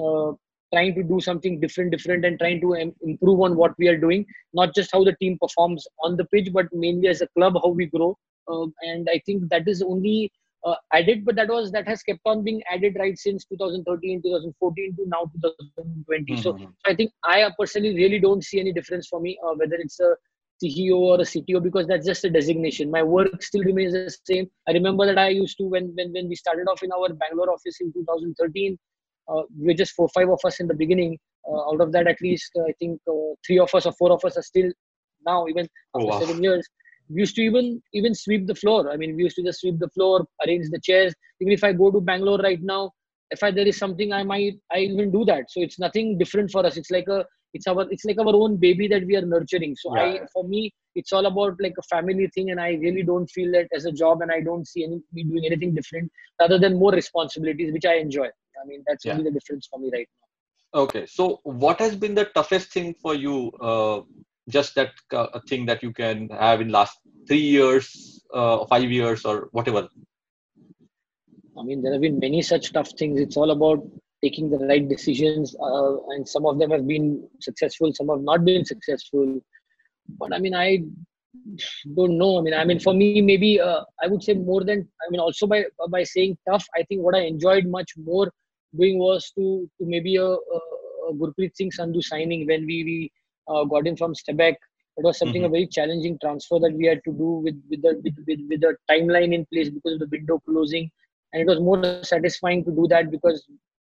[0.00, 0.32] uh
[0.72, 4.24] trying to do something different different and trying to improve on what we are doing
[4.52, 7.70] not just how the team performs on the pitch but mainly as a club how
[7.70, 8.16] we grow
[8.48, 10.30] uh, and i think that is only
[10.64, 14.96] uh, added but that was that has kept on being added right since 2013 2014
[14.96, 16.42] to now 2020 mm-hmm.
[16.42, 20.00] so, i think i personally really don't see any difference for me uh, whether it's
[20.00, 20.14] a
[20.62, 22.90] CEO or a CTO because that's just a designation.
[22.90, 24.50] My work still remains the same.
[24.68, 27.50] I remember that I used to when when when we started off in our Bangalore
[27.50, 28.76] office in 2013 uh,
[29.58, 31.18] we were just four five of us in the beginning.
[31.50, 33.00] Uh, out of that at least uh, i think
[33.46, 34.70] three of us or four of us are still
[35.24, 36.20] now even oh, after oh, wow.
[36.20, 36.66] seven years.
[37.08, 38.90] We used to even even sweep the floor.
[38.92, 41.14] I mean we used to just sweep the floor arrange the chairs.
[41.40, 42.90] Even if i go to bangalore right now
[43.30, 45.50] if I, there is something i might i even do that.
[45.50, 46.76] So it's nothing different for us.
[46.76, 49.74] It's like a it's our it's like our own baby that we are nurturing.
[49.76, 50.02] So yeah.
[50.02, 53.50] i for me it's all about like a family thing and i really don't feel
[53.52, 56.78] that as a job and i don't see any me doing anything different other than
[56.78, 58.26] more responsibilities which i enjoy
[58.62, 59.16] I mean, that's yeah.
[59.16, 60.82] the difference for me right now.
[60.82, 63.50] Okay, so what has been the toughest thing for you?
[63.60, 64.02] Uh,
[64.48, 69.24] just that uh, thing that you can have in last three years, uh, five years,
[69.24, 69.88] or whatever.
[71.58, 73.20] I mean, there have been many such tough things.
[73.20, 73.84] It's all about
[74.22, 78.44] taking the right decisions, uh, and some of them have been successful, some have not
[78.44, 79.40] been successful.
[80.18, 80.78] But I mean, I
[81.96, 82.38] don't know.
[82.38, 84.86] I mean, I mean, for me, maybe uh, I would say more than.
[85.04, 88.30] I mean, also by by saying tough, I think what I enjoyed much more
[88.76, 90.58] doing was to, to maybe a, a,
[91.08, 93.12] a Gurpreet Singh Sandhu signing when we, we
[93.48, 94.54] uh, got him from Stabæk.
[94.96, 95.54] It was something mm-hmm.
[95.54, 98.60] a very challenging transfer that we had to do with with the with, with, with
[98.60, 100.90] the timeline in place because of the window closing,
[101.32, 103.46] and it was more satisfying to do that because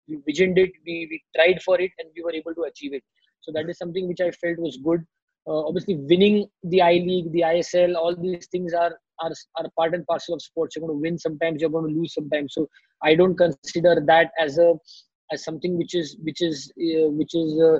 [0.09, 3.03] we visioned it, we, we tried for it, and we were able to achieve it.
[3.41, 5.05] So that is something which I felt was good.
[5.47, 9.95] Uh, obviously, winning the I League, the ISL, all these things are are, are part
[9.95, 10.77] and parcel of sports.
[10.77, 12.55] You're going to win sometimes, you're going to lose sometimes.
[12.55, 12.69] So
[13.03, 14.75] I don't consider that as a
[15.33, 17.79] as something which is which is uh, which is uh,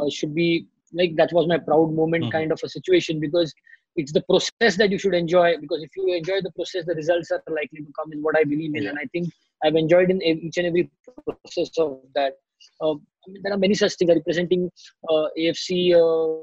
[0.00, 2.32] uh, should be like that was my proud moment mm-hmm.
[2.32, 3.52] kind of a situation because
[3.96, 7.30] it's the process that you should enjoy because if you enjoy the process the results
[7.30, 8.90] are likely to come in what i believe in yeah.
[8.90, 9.28] and i think
[9.64, 10.90] i've enjoyed in each and every
[11.26, 12.34] process of that
[12.80, 14.70] uh, I mean, there are many such things representing
[15.10, 16.40] uh, afc uh,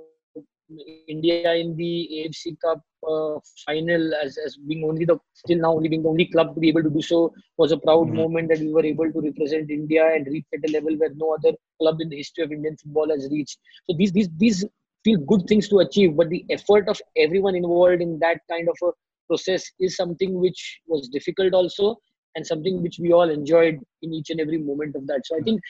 [1.07, 5.89] India in the AFC Cup uh, final as, as being only the still now only
[5.89, 8.17] being the only club to be able to do so was a proud mm-hmm.
[8.17, 11.35] moment that we were able to represent India and reach at a level where no
[11.35, 13.59] other club in the history of Indian football has reached.
[13.89, 14.65] So these these these
[15.03, 18.75] feel good things to achieve, but the effort of everyone involved in that kind of
[18.87, 18.91] a
[19.27, 21.97] process is something which was difficult also
[22.35, 25.21] and something which we all enjoyed in each and every moment of that.
[25.25, 25.61] So I think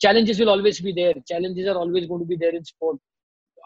[0.00, 1.14] challenges will always be there.
[1.26, 2.98] Challenges are always going to be there in sport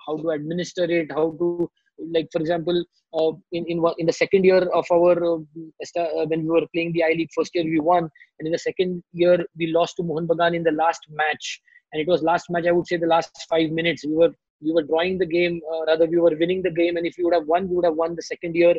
[0.07, 4.45] how to administer it, how to like for example uh, in in in the second
[4.45, 7.81] year of our uh, uh, when we were playing the I League first year we
[7.81, 11.61] won and in the second year we lost to Mohun Bagan in the last match.
[11.93, 14.05] And it was last match I would say the last five minutes.
[14.05, 16.97] We were we were drawing the game uh, rather we were winning the game.
[16.97, 18.75] And if we would have won we would have won the second year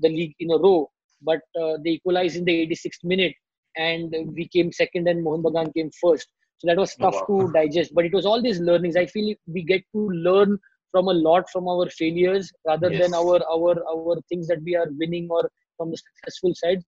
[0.00, 0.90] the league in a row.
[1.22, 3.34] But uh, they equalized in the 86th minute
[3.76, 6.28] and we came second and Mohun Bagan came first
[6.62, 7.26] so that was tough wow.
[7.28, 10.58] to digest but it was all these learnings i feel we get to learn
[10.92, 13.02] from a lot from our failures rather Yes.
[13.02, 15.42] than our our our things that we are winning or
[15.78, 16.82] from the successful side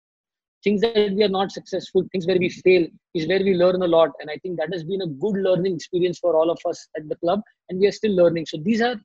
[0.64, 3.90] things that we are not successful things where we fail is where we learn a
[3.96, 6.88] lot and i think that has been a good learning experience for all of us
[6.98, 8.96] at the club and we are still learning so these are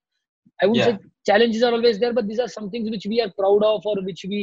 [0.62, 0.88] i would Yeah.
[0.88, 0.98] say
[1.30, 3.96] challenges are always there but these are some things which we are proud of or
[4.10, 4.42] which we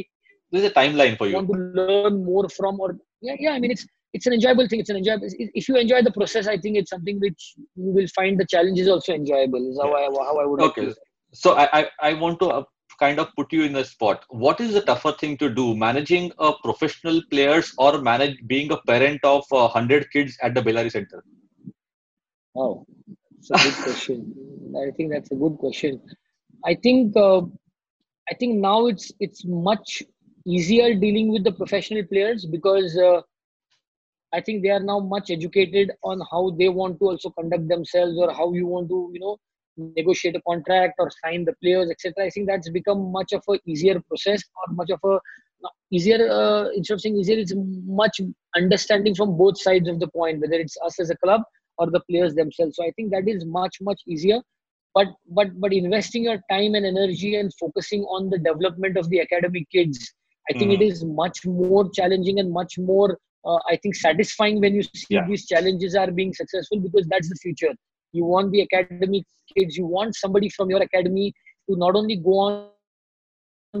[0.51, 1.35] There's a timeline for you.
[1.37, 2.89] want to learn more from or
[3.27, 5.27] yeah yeah i mean it's it's an enjoyable thing it's an enjoyable
[5.61, 7.49] if you enjoy the process i think it's something which
[7.83, 10.93] you will find the challenge is also enjoyable is how i how i would Okay.
[11.35, 12.63] So I, I, I want to uh,
[12.99, 14.23] kind of put you in the spot.
[14.29, 18.77] What is the tougher thing to do, managing a professional players or manage being a
[18.87, 21.23] parent of uh, hundred kids at the Bellary Center?
[22.55, 22.85] Oh,
[23.37, 24.33] it's a good question.
[24.77, 26.01] I think that's a good question.
[26.63, 27.41] I think uh,
[28.31, 30.01] I think now it's it's much
[30.47, 33.21] easier dealing with the professional players because uh,
[34.35, 38.17] I think they are now much educated on how they want to also conduct themselves
[38.17, 39.37] or how you want to you know
[39.77, 42.25] negotiate a contract or sign the players etc.
[42.25, 45.19] I think that's become much of a easier process or much of a
[45.91, 47.53] easier uh, instead of saying easier it's
[48.01, 48.19] much
[48.55, 51.41] understanding from both sides of the point whether it's us as a club
[51.77, 52.75] or the players themselves.
[52.75, 54.41] So i think that is much much easier.
[54.93, 59.19] But but but investing your time and energy and focusing on the development of the
[59.19, 60.13] academy kids
[60.49, 64.75] i think it is much more challenging and much more uh, i think satisfying when
[64.75, 65.25] you see Yeah.
[65.27, 67.73] these challenges are being successful because that's the future
[68.11, 69.23] you want the academy
[69.57, 71.33] kids you want somebody from your academy
[71.69, 72.69] to not only go on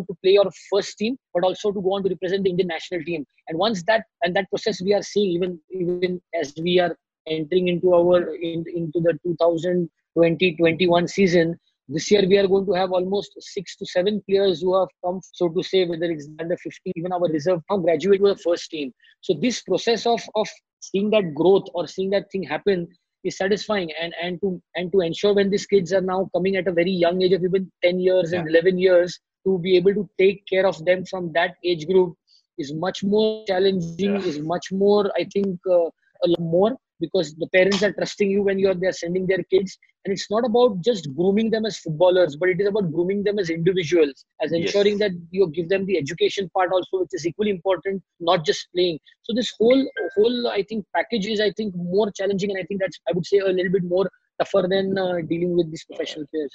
[0.03, 3.03] to play your first team, but also to go on to represent the Indian national
[3.03, 3.25] team.
[3.47, 6.97] And once that and that process we are seeing, even even as we are
[7.27, 12.91] entering into our in, into the 2020-21 season, this year we are going to have
[12.91, 16.91] almost six to seven players who have come, so to say, whether it's under 50,
[16.95, 18.91] even our reserve now graduate to the first team.
[19.21, 20.47] So this process of of
[20.79, 22.87] seeing that growth or seeing that thing happen
[23.23, 26.67] is satisfying and and to and to ensure when these kids are now coming at
[26.67, 30.07] a very young age of even 10 years and 11 years to be able to
[30.19, 32.13] take care of them from that age group
[32.57, 34.29] is much more challenging Yeah.
[34.31, 35.87] is much more i think uh,
[36.25, 39.77] a lot more because the parents are trusting you when you're they're sending their kids.
[40.05, 43.39] And it's not about just grooming them as footballers but it is about grooming them
[43.39, 44.61] as individuals as Yes.
[44.61, 48.67] ensuring that you give them the education part also which is equally important not just
[48.75, 48.99] playing.
[49.23, 49.83] So this whole
[50.15, 53.25] whole i think package is i think more challenging and i think that's i would
[53.25, 56.53] say a little bit more tougher than uh, dealing with these professional players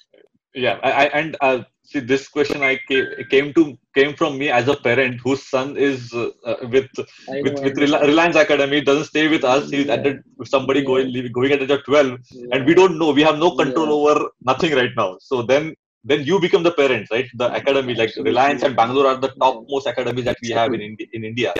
[0.54, 4.48] Yeah, I, I and uh, see this question I came, came to came from me
[4.50, 6.88] as a parent whose son is uh, uh, with
[7.28, 7.78] I with with.
[7.78, 8.80] Reliance Academy.
[8.80, 9.70] Doesn't stay with us.
[9.70, 12.18] He's at the, somebody going leaving, going at the age of twelve,
[12.52, 13.12] and we don't know.
[13.12, 13.92] We have no control Yeah.
[13.98, 15.18] over nothing right now.
[15.20, 17.28] So then then you become the parents, right?
[17.34, 18.12] The academy like.
[18.16, 19.40] Reliance and Bangalore are the Yeah.
[19.42, 21.54] topmost academies that we have in Indi- in India.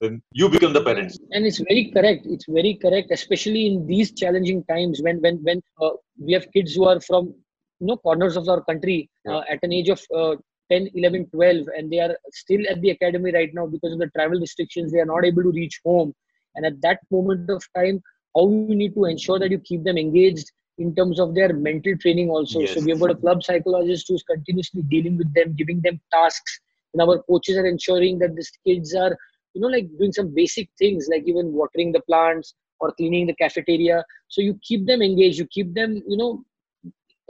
[0.00, 1.18] Then you become the parents.
[1.32, 5.58] and it's very correct it's very correct especially in these challenging times when when when
[5.82, 5.90] uh,
[6.26, 7.34] we have kids who are from
[7.80, 10.34] you know corners of our country uh, at an age of uh,
[10.70, 14.10] 10 11 12 and they are still at the academy right now because of the
[14.16, 16.14] travel restrictions they are not able to reach home.
[16.54, 18.02] And at that moment of time
[18.36, 21.96] how you need to ensure that you keep them engaged in terms of their mental
[21.98, 22.64] training also.
[22.66, 26.60] So we have got a club psychologist who's continuously dealing with them giving them tasks.
[26.92, 29.16] And our coaches are ensuring that these kids are
[29.54, 33.34] you know like doing some basic things like even watering the plants or cleaning the
[33.34, 34.04] cafeteria.
[34.28, 36.44] So you keep them engaged you keep them you know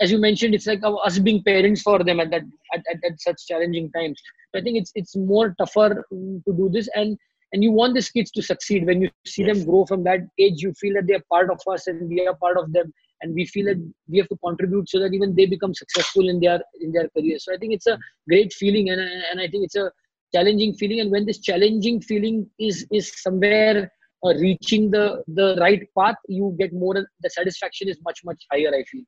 [0.01, 2.43] as you mentioned it's like us being parents for them at that
[2.75, 4.21] at, at, at such challenging times.
[4.53, 7.19] So i think it's it's more tougher to do this and
[7.53, 8.85] and you want these kids to succeed.
[8.85, 11.61] When you see them grow from that age you feel that they are part of
[11.71, 14.89] us and we are part of them and we feel that we have to contribute
[14.89, 17.39] so that even they become successful in their in their career.
[17.39, 19.91] So i think it's a great feeling and and i think it's a
[20.35, 21.01] challenging feeling.
[21.01, 23.91] And when this challenging feeling is is somewhere
[24.25, 28.73] uh, reaching the the right path you get more the satisfaction is much much higher
[28.75, 29.05] i feel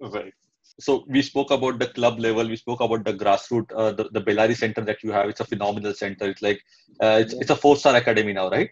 [0.00, 0.32] Right.
[0.78, 2.46] So we spoke about the club level.
[2.48, 5.28] We spoke about the grassroots, uh, the, the Bellary Center that you have.
[5.28, 6.26] It's a phenomenal center.
[6.30, 6.60] It's like
[7.02, 7.40] uh, it's, Yeah.
[7.42, 8.70] it's a four-star academy now, right?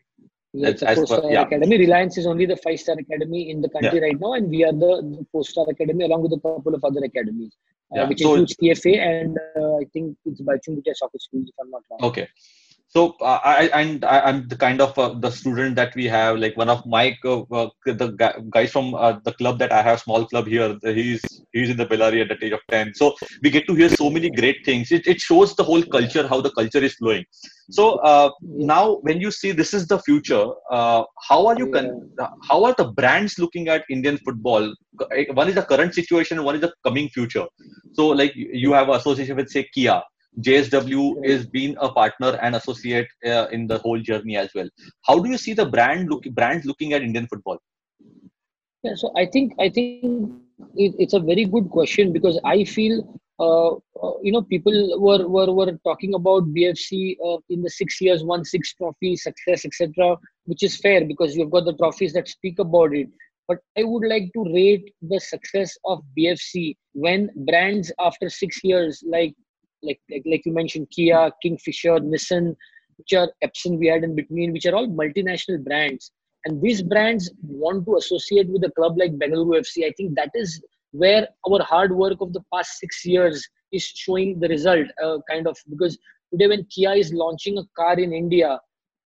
[0.55, 1.43] yeah, it's As- a four star yeah.
[1.43, 4.65] academy reliance is only the five star academy in the country right now and we
[4.65, 7.53] are the, the four star academy along with a couple of other academies
[7.93, 11.43] uh, Yeah, which so- includes tfa and uh, i think it's by Chungutia soccer school
[11.47, 12.27] if i'm not wrong Okay.
[12.91, 16.39] So uh, I and I, I'm the kind of uh, the student that we have.
[16.39, 19.83] Like one of my uh, uh, the gu- guys from uh, the club that I
[19.83, 20.77] have, small club here.
[20.83, 22.95] He's he's in the Bellary at the age of ten.
[22.95, 24.91] So we get to hear so many great things.
[24.91, 27.25] It it shows the whole culture, how the culture is flowing.
[27.71, 31.67] So uh, now when you see this is the future, uh, how are you?
[31.71, 31.93] Con-
[32.49, 34.75] how are the brands looking at Indian football?
[35.35, 37.45] One is the current situation, one is the coming future.
[37.93, 40.03] So like you have association with say Kia.
[40.41, 44.69] JSW is being a partner and associate uh, in the whole journey as well.
[45.05, 47.59] How do you see the brand look brands looking at Indian football?
[48.85, 50.33] Yeah, so I think I think
[50.77, 55.27] it, it's a very good question because I feel uh, uh, you know people were
[55.27, 60.17] were, were talking about BFC uh, in the six years, won six trophies, success, etc.,
[60.45, 63.09] which is fair because you've got the trophies that speak about it.
[63.49, 69.03] But I would like to rate the success of BFC when brands after six years,
[69.09, 69.35] like
[69.83, 72.55] like like, like you mentioned, Kia, Kingfisher, Nissan,
[72.97, 76.13] which are Epson we had in between, which are all multinational brands
[76.45, 79.87] and these brands want to associate with a club like Bengaluru FC.
[79.87, 80.63] I think that is
[80.93, 85.47] where our hard work of the past six years is showing the result, uh, kind
[85.47, 85.99] of because
[86.33, 88.59] today when Kia is launching a car in India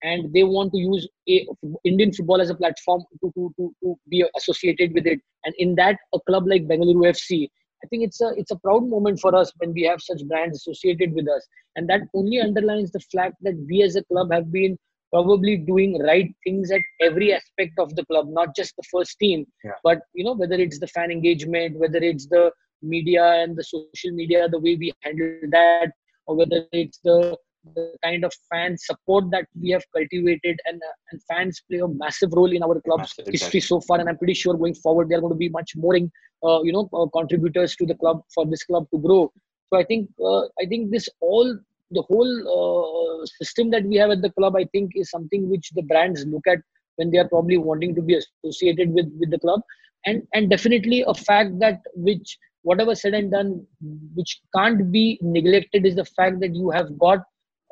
[0.02, 1.46] and they want to use a,
[1.84, 5.74] Indian football as a platform to, to, to, to be associated with it, and in
[5.76, 7.48] that a club like Bengaluru FC,
[7.84, 10.58] I think it's a it's a proud moment for us when we have such brands
[10.58, 14.52] associated with us, and that only underlines the fact that we as a club have
[14.52, 14.78] been
[15.12, 19.44] probably doing right things at every aspect of the club, not just the first team,
[19.62, 19.72] yeah.
[19.84, 22.50] but you know whether it's the fan engagement, whether it's the
[22.82, 25.92] media and the social media, the way we handle that,
[26.26, 27.36] or whether it's the,
[27.74, 31.88] the kind of fan support that we have cultivated, and uh, and fans play a
[31.88, 35.08] massive role in our club's massive, history so far, and I'm pretty sure going forward
[35.08, 36.10] they are going to be much more, in,
[36.44, 39.32] uh, you know, uh, contributors to the club for this club to grow.
[39.72, 41.58] So I think uh, I think this all
[41.90, 45.70] the whole uh, system that we have at the club, I think, is something which
[45.70, 46.58] the brands look at
[46.96, 49.60] when they are probably wanting to be associated with with the club,
[50.04, 53.66] and and definitely a fact that which whatever said and done,
[54.14, 57.18] which can't be neglected, is the fact that you have got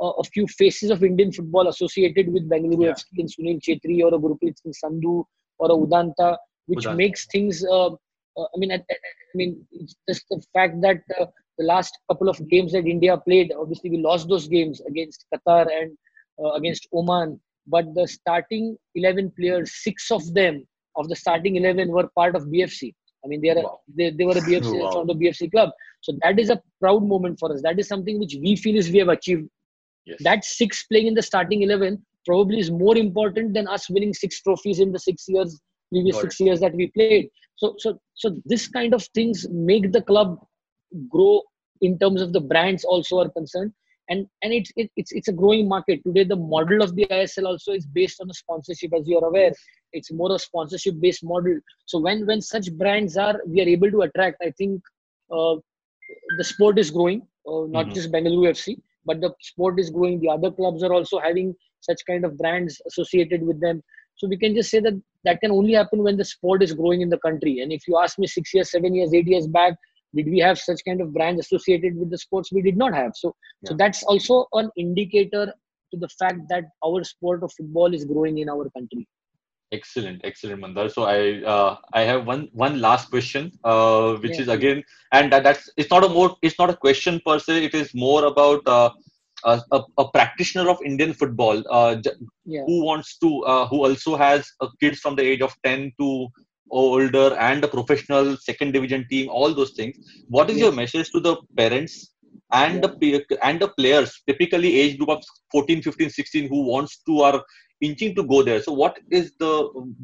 [0.01, 2.92] uh, a few faces of Indian football associated with Bengaluru yeah.
[2.92, 5.24] FC and Sunil Chhetri or a Gurpreet Singh Sandhu
[5.59, 6.36] or a Udanta,
[6.66, 6.96] which Udanta.
[6.96, 7.64] makes things.
[7.64, 7.90] Uh,
[8.38, 9.66] uh, I mean, I, I, mean,
[10.09, 11.26] just the fact that uh,
[11.59, 15.66] the last couple of games that India played, obviously we lost those games against Qatar
[15.70, 15.96] and
[16.42, 17.40] uh, against Oman.
[17.66, 22.46] But the starting 11 players, six of them of the starting 11 were part of
[22.46, 22.94] BFC.
[23.24, 23.80] I mean, they are wow.
[23.94, 24.92] they, they were a BFC wow.
[24.92, 25.70] from the BFC club.
[26.01, 27.61] So that is a proud moment for us.
[27.62, 29.48] That is something which we feel is we have achieved.
[30.11, 30.18] Yes.
[30.22, 34.42] That six playing in the starting 11 probably is more important than us winning six
[34.42, 36.44] trophies in the six years previous Got six it.
[36.44, 37.28] years that we played.
[37.56, 40.38] So so so this kind of things make the club
[41.08, 41.42] grow
[41.80, 43.72] in terms of the brands also are concerned
[44.11, 47.46] and and it's it, it's it's a growing market today the model of the isl
[47.46, 49.52] also is based on a sponsorship as you are aware
[49.92, 53.90] it's more a sponsorship based model so when when such brands are we are able
[53.90, 54.82] to attract i think
[55.36, 55.54] uh,
[56.38, 57.94] the sport is growing uh, not mm-hmm.
[57.94, 60.20] just bengaluru fc but the sport is growing.
[60.20, 63.82] The other clubs are also having such kind of brands associated with them.
[64.16, 67.01] So we can just say that that can only happen when the sport is growing
[67.01, 67.61] in the country.
[67.61, 69.74] And if you ask me 6 years 7 years 8 years back
[70.14, 72.51] did we have such kind of brands associated with the sports?
[72.53, 73.12] We did not have.
[73.14, 73.70] So yeah.
[73.70, 75.55] so that's also an indicator
[75.92, 79.07] to the fact that our sport of football is growing in our country
[79.73, 80.89] excellent excellent mandar.
[80.89, 85.45] So i uh, i have one one last question uh, which is again and that,
[85.45, 88.66] that's it's not a more it's not a question per se it is more about
[88.66, 88.91] uh,
[89.45, 91.62] a, a, practitioner of Indian football.
[91.71, 91.97] Uh,
[92.45, 92.62] yeah.
[92.66, 96.29] who wants to uh, who also has uh, kids from the age of 10 to
[96.71, 99.97] older and a professional second division team all those things.
[100.29, 102.12] What is your message to the parents
[102.53, 103.21] and yeah.
[103.21, 107.43] the and the players typically age group of 14 15 16 who wants to are
[107.81, 109.53] inching to go there so what is the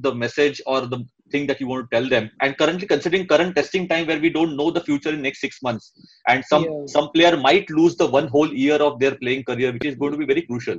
[0.06, 0.98] the message or the
[1.32, 4.30] thing that you want to tell them and currently considering current testing time where we
[4.30, 5.86] don't know the future in next 6 months
[6.28, 6.86] and some yeah.
[6.94, 10.12] some player might lose the one whole year of their playing career which is going
[10.16, 10.78] to be very crucial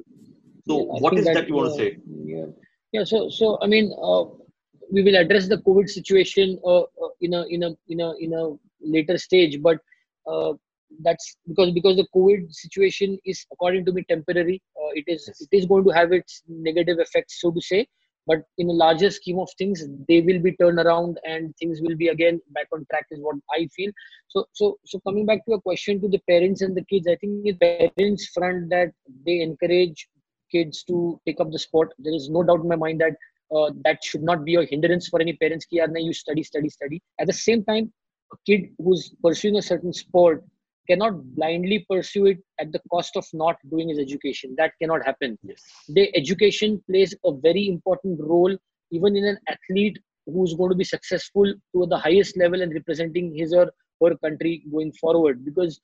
[0.68, 1.90] so yeah, what is that, that you want to say
[2.34, 2.48] yeah
[2.96, 4.24] yeah so so i mean uh,
[4.92, 8.34] we will address the COVID situation uh, uh, in a in a in a in
[8.34, 9.62] a later stage.
[9.62, 9.80] But
[10.26, 10.54] uh,
[11.04, 14.62] that's because because the COVID situation is, according to me, temporary.
[14.76, 15.42] Uh, it is yes.
[15.42, 17.88] it is going to have its negative effects, so to say.
[18.26, 21.96] But in a larger scheme of things, they will be turned around and things will
[21.96, 23.06] be again back on track.
[23.12, 23.92] Is what I feel.
[24.28, 27.16] So so so coming back to a question to the parents and the kids, I
[27.16, 28.92] think the parents front that
[29.26, 30.08] they encourage
[30.52, 31.94] kids to take up the sport.
[32.00, 33.16] There is no doubt in my mind that
[33.56, 36.70] uh, that should not be a hindrance for any parents ki yaar, you study study
[36.70, 37.92] study at the same time
[38.34, 40.44] a kid who's pursuing a certain sport
[40.90, 44.56] cannot blindly pursue it at the cost of not doing his education.
[44.58, 45.38] That cannot happen.
[45.44, 45.64] Yes.
[45.90, 48.56] the education plays a very important role
[48.92, 53.34] even in an athlete who's going to be successful to the highest level and representing
[53.34, 53.72] his or
[54.04, 55.44] her country going forward.
[55.44, 55.80] Because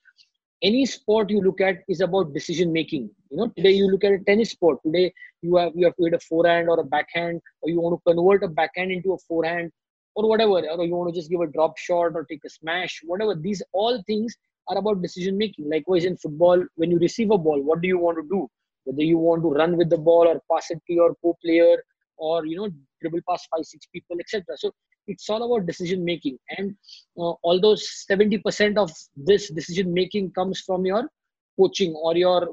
[0.62, 3.10] any sport you look at is about decision making.
[3.30, 4.80] You know today you look at a tennis sport.
[4.86, 8.00] Today you have you have to hit a forehand or a backhand or you want
[8.00, 9.72] to convert a backhand into a forehand
[10.16, 13.02] or whatever or you want to just give a drop shot or take a smash
[13.06, 13.36] whatever.
[13.36, 14.38] These all things
[14.68, 15.70] are about decision making.
[15.70, 18.48] Likewise in football when you receive a ball what do you want to do?
[18.86, 21.78] Whether you want to run with the ball or pass it to your co-player
[22.18, 22.70] or you know
[23.02, 24.72] dribble past five six people etc so
[25.08, 26.38] it's all about decision making.
[26.58, 26.76] And
[27.18, 31.08] uh, although 70% of this decision making comes from your
[31.60, 32.50] coaching or your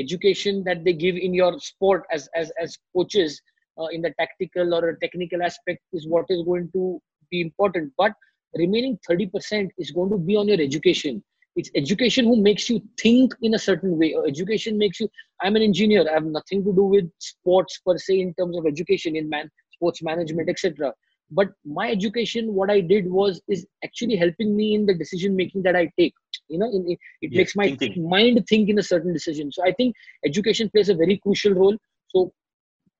[0.00, 3.40] education that they give in your sport as as as coaches
[3.78, 7.00] uh, in the tactical or technical aspect is what is going to
[7.30, 7.92] be important.
[7.96, 8.12] But
[8.56, 11.22] remaining 30% is going to be on your education
[11.56, 14.14] it's education who makes you think in a certain way.
[14.14, 15.08] Uh, education makes you
[15.40, 16.08] i'm an engineer.
[16.08, 19.50] I have nothing to do with sports per se in terms of education in man
[19.72, 20.92] sports management etc
[21.30, 25.62] but my education what i did was is actually helping me in the decision making
[25.62, 26.14] that i take.
[26.48, 28.08] You know in, it makes my thinking.
[28.08, 29.50] mind think in a certain decision.
[29.52, 29.94] So i think
[30.24, 31.76] education plays a very crucial role.
[32.08, 32.32] So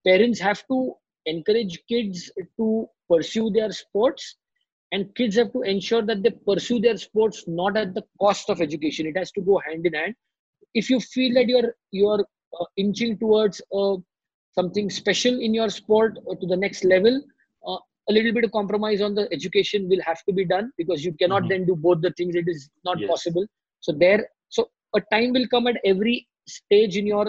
[0.07, 0.95] parents have to
[1.27, 4.37] encourage kids to pursue their sports
[4.95, 8.61] and kids have to ensure that they pursue their sports not at the cost of
[8.67, 10.15] education it has to go hand in hand
[10.83, 11.71] if you feel that you're
[12.01, 12.25] you're
[12.59, 13.97] uh, inching towards uh,
[14.59, 17.21] something special in your sport or to the next level
[17.69, 17.81] uh,
[18.11, 21.13] a little bit of compromise on the education will have to be done because you
[21.23, 21.63] cannot mm-hmm.
[21.63, 23.11] then do both the things it is not yes.
[23.11, 23.47] possible
[23.81, 26.17] so there so a time will come at every
[26.47, 27.27] stage in your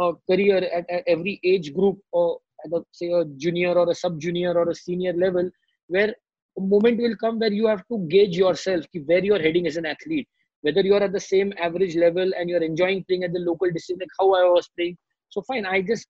[0.00, 3.94] uh, career at, at, every age group or at a, say a junior or a
[3.94, 5.50] sub junior or a senior level
[5.88, 6.14] where
[6.60, 10.28] moment will come where you have to gauge yourself where you're heading as an athlete.
[10.60, 14.00] Whether you're at the same average level and you're enjoying playing at the local district
[14.00, 14.96] like how i was playing.
[15.30, 16.06] So fine i just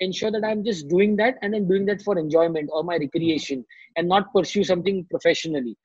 [0.00, 3.64] ensure that i'm just doing that and then doing that for enjoyment or my recreation
[3.96, 5.76] and not pursue something professionally.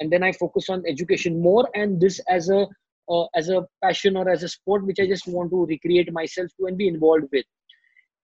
[0.00, 2.66] And then i focus on education more and this as a
[3.08, 6.48] uh, as a passion or as a sport which i just want to recreate myself
[6.58, 7.44] to and be involved with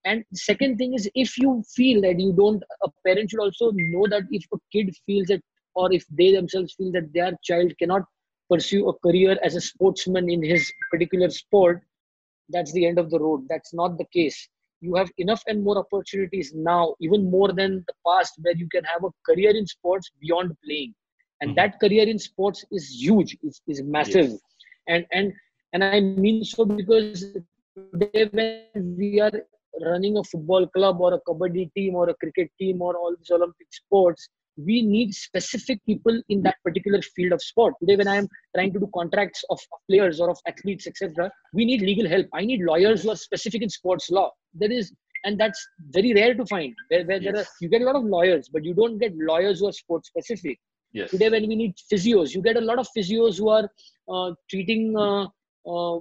[0.05, 4.07] and second thing is if you feel that you don't a parent should also know
[4.09, 5.43] that if a kid feels that
[5.75, 8.03] or if they themselves feel that their child cannot
[8.51, 11.83] pursue a career as a sportsman in his particular sport
[12.49, 14.49] that's the end of the road that's not the case
[14.81, 18.85] you have enough and more opportunities now even more than the past where you can
[18.85, 20.95] have a career in sports beyond playing
[21.41, 21.57] and mm-hmm.
[21.57, 24.41] that career in sports is huge is, is massive yes.
[24.89, 25.33] and and
[25.73, 27.25] and i mean so because
[27.93, 29.33] today when we are
[29.85, 33.31] running a football club or a kabaddi team or a cricket team or all these
[33.31, 34.29] olympic sports
[34.67, 37.75] we need specific people in that particular field of sport.
[37.81, 39.59] Today when i am trying to do contracts of,
[39.89, 42.27] players or of athletes etc we need legal help.
[42.35, 44.31] I need lawyers who are specific in sports law.
[44.55, 44.93] There is
[45.25, 45.61] and that's
[45.91, 46.75] very rare to find.
[46.89, 47.33] Where, where yes.
[47.33, 49.73] there are you get a lot of lawyers but you don't get lawyers who are
[49.73, 50.59] sports specific.
[50.93, 51.13] Yes.
[51.13, 53.71] today when we need physios you get a lot of physios who are
[54.13, 55.27] uh, treating uh,
[55.65, 56.01] uh,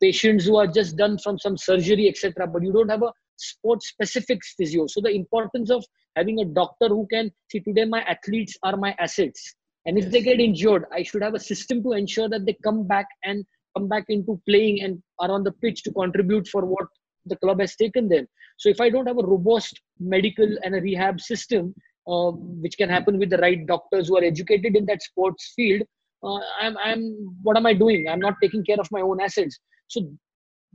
[0.00, 2.46] patients who are just done from some surgery, etc.
[2.46, 4.86] But you don't have a sport specific physio.
[4.86, 5.84] So the importance of
[6.16, 9.54] having a doctor who can see today my athletes are my assets.
[9.86, 10.12] And if yes.
[10.12, 13.44] they get injured, I should have a system to ensure that they come back and
[13.76, 16.86] come back into playing and are on the pitch to contribute for what
[17.26, 18.26] the club has taken them.
[18.58, 21.74] So if I don't have a robust medical and a rehab system,
[22.06, 25.82] uh, which can happen with the right doctors who are educated in that sports field,
[26.22, 27.02] uh, I'm, I'm
[27.42, 28.08] what am i doing?
[28.08, 29.58] I'm not taking care of my own assets.
[29.88, 30.00] So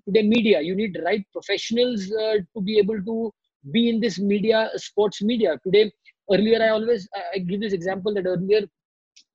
[0.05, 3.33] today media you need right professionals uh, to be able to
[3.71, 5.59] be in this media sports media.
[5.63, 5.91] Today
[6.31, 8.61] earlier i always i give this example that earlier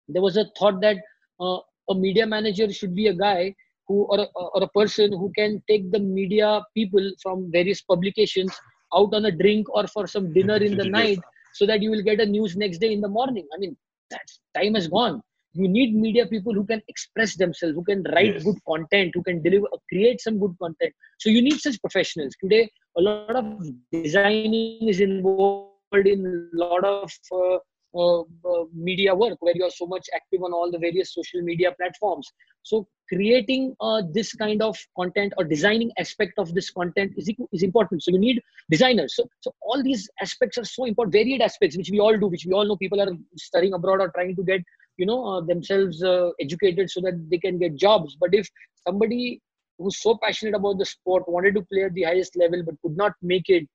[0.09, 0.97] there was a thought that
[1.41, 1.59] uh,
[1.91, 3.55] a media manager should be a guy
[3.89, 8.53] who or a, or a person who can take the media people from various publications
[8.95, 11.19] out on a drink or for some dinner in the night
[11.55, 13.47] so that you will get a news next day in the morning.
[13.55, 13.77] I mean
[14.11, 15.23] that time has gone
[15.55, 18.45] you need media people who can express themselves who can write yes.
[18.45, 20.93] good content who can deliver create some good content.
[21.19, 22.35] So you need such professionals.
[22.41, 23.45] Today a lot of
[23.93, 27.59] designing is involved in a lot of uh,
[27.95, 31.43] uh, uh, media work where you are so much active on all the various social
[31.43, 32.27] media platforms.
[32.63, 37.63] So creating uh, this kind of content or designing aspect of this content is, is
[37.63, 38.03] important.
[38.03, 38.41] So you need
[38.71, 39.15] designers.
[39.15, 42.47] So, so all these aspects are so important varied aspects which we all do which
[42.47, 44.63] we all know people are studying abroad or trying to get
[44.97, 48.17] you know uh, themselves uh, educated so that they can get jobs.
[48.21, 48.49] But if
[48.87, 49.41] somebody
[49.79, 52.97] who's so passionate about the sport wanted to play at the highest level but could
[52.97, 53.67] not make it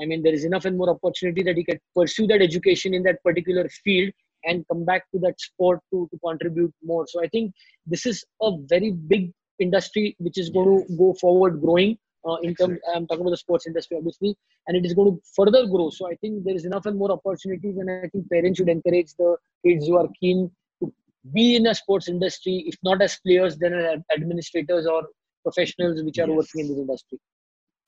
[0.00, 3.02] i mean there is enough and more opportunity that he can pursue that education in
[3.02, 4.12] that particular field
[4.44, 7.06] and come back to that sport to, to contribute more.
[7.08, 7.52] So i think
[7.86, 11.96] this is a very big industry which is going to go forward growing
[12.26, 15.20] uh, in terms i'm talking about the sports industry obviously and it is going to
[15.34, 15.90] further grow.
[15.90, 19.12] So i think there is enough and more opportunities and i think parents should encourage
[19.18, 20.50] the kids who are keen
[20.80, 20.92] to
[21.32, 25.02] be in a sports industry if not as players then as administrators or
[25.42, 26.36] professionals which are yes.
[26.36, 27.18] working in this industry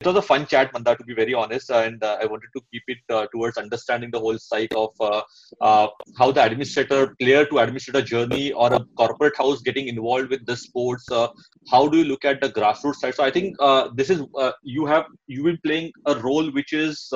[0.01, 2.61] it was a fun chat, Manda, to be very honest, and uh, I wanted to
[2.71, 5.21] keep it uh, towards understanding the whole side of uh,
[5.59, 5.87] uh,
[6.17, 10.55] how the administrator, player to administrator journey, or a corporate house getting involved with the
[10.55, 11.11] sports.
[11.11, 11.27] Uh,
[11.69, 13.15] how do you look at the grassroots side?
[13.15, 14.23] So I think uh, this is
[14.63, 17.11] you have you've been playing a role which is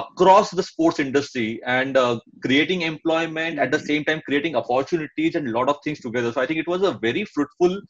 [0.00, 5.48] across the sports industry and uh, creating employment at the same time creating opportunities and
[5.48, 6.32] a lot of things together.
[6.32, 7.80] So i think it was a very fruitful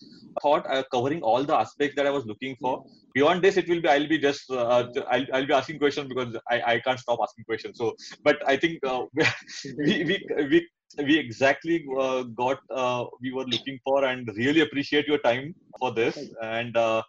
[0.42, 2.74] thought uh, covering all the aspects that i was looking for.
[3.14, 4.84] Beyond this it will be i'll be just uh,
[5.14, 7.78] I'll, I'll be asking questions because I, I can't stop asking questions.
[7.78, 7.94] So
[8.24, 9.02] but i think uh,
[9.86, 10.16] we, we
[10.52, 10.68] we
[11.08, 15.92] we exactly uh, got uh, we were looking for and really appreciate your time for
[15.92, 16.18] this.
[16.42, 17.02] And uh,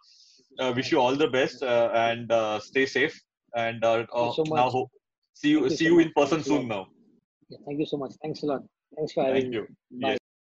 [0.58, 3.20] uh, wish you all the best uh, and uh, stay safe
[3.54, 4.90] and uh, uh, so now hope
[5.34, 6.06] see you Thank you see so you much.
[6.06, 6.60] in person Thanks a lot.
[6.60, 6.86] soon now
[7.48, 8.12] Yeah, thank you so much.
[8.22, 8.62] Thanks a lot.
[8.96, 9.56] Thanks for having thank me.
[9.56, 9.66] you
[10.00, 10.12] Bye.
[10.12, 10.21] yes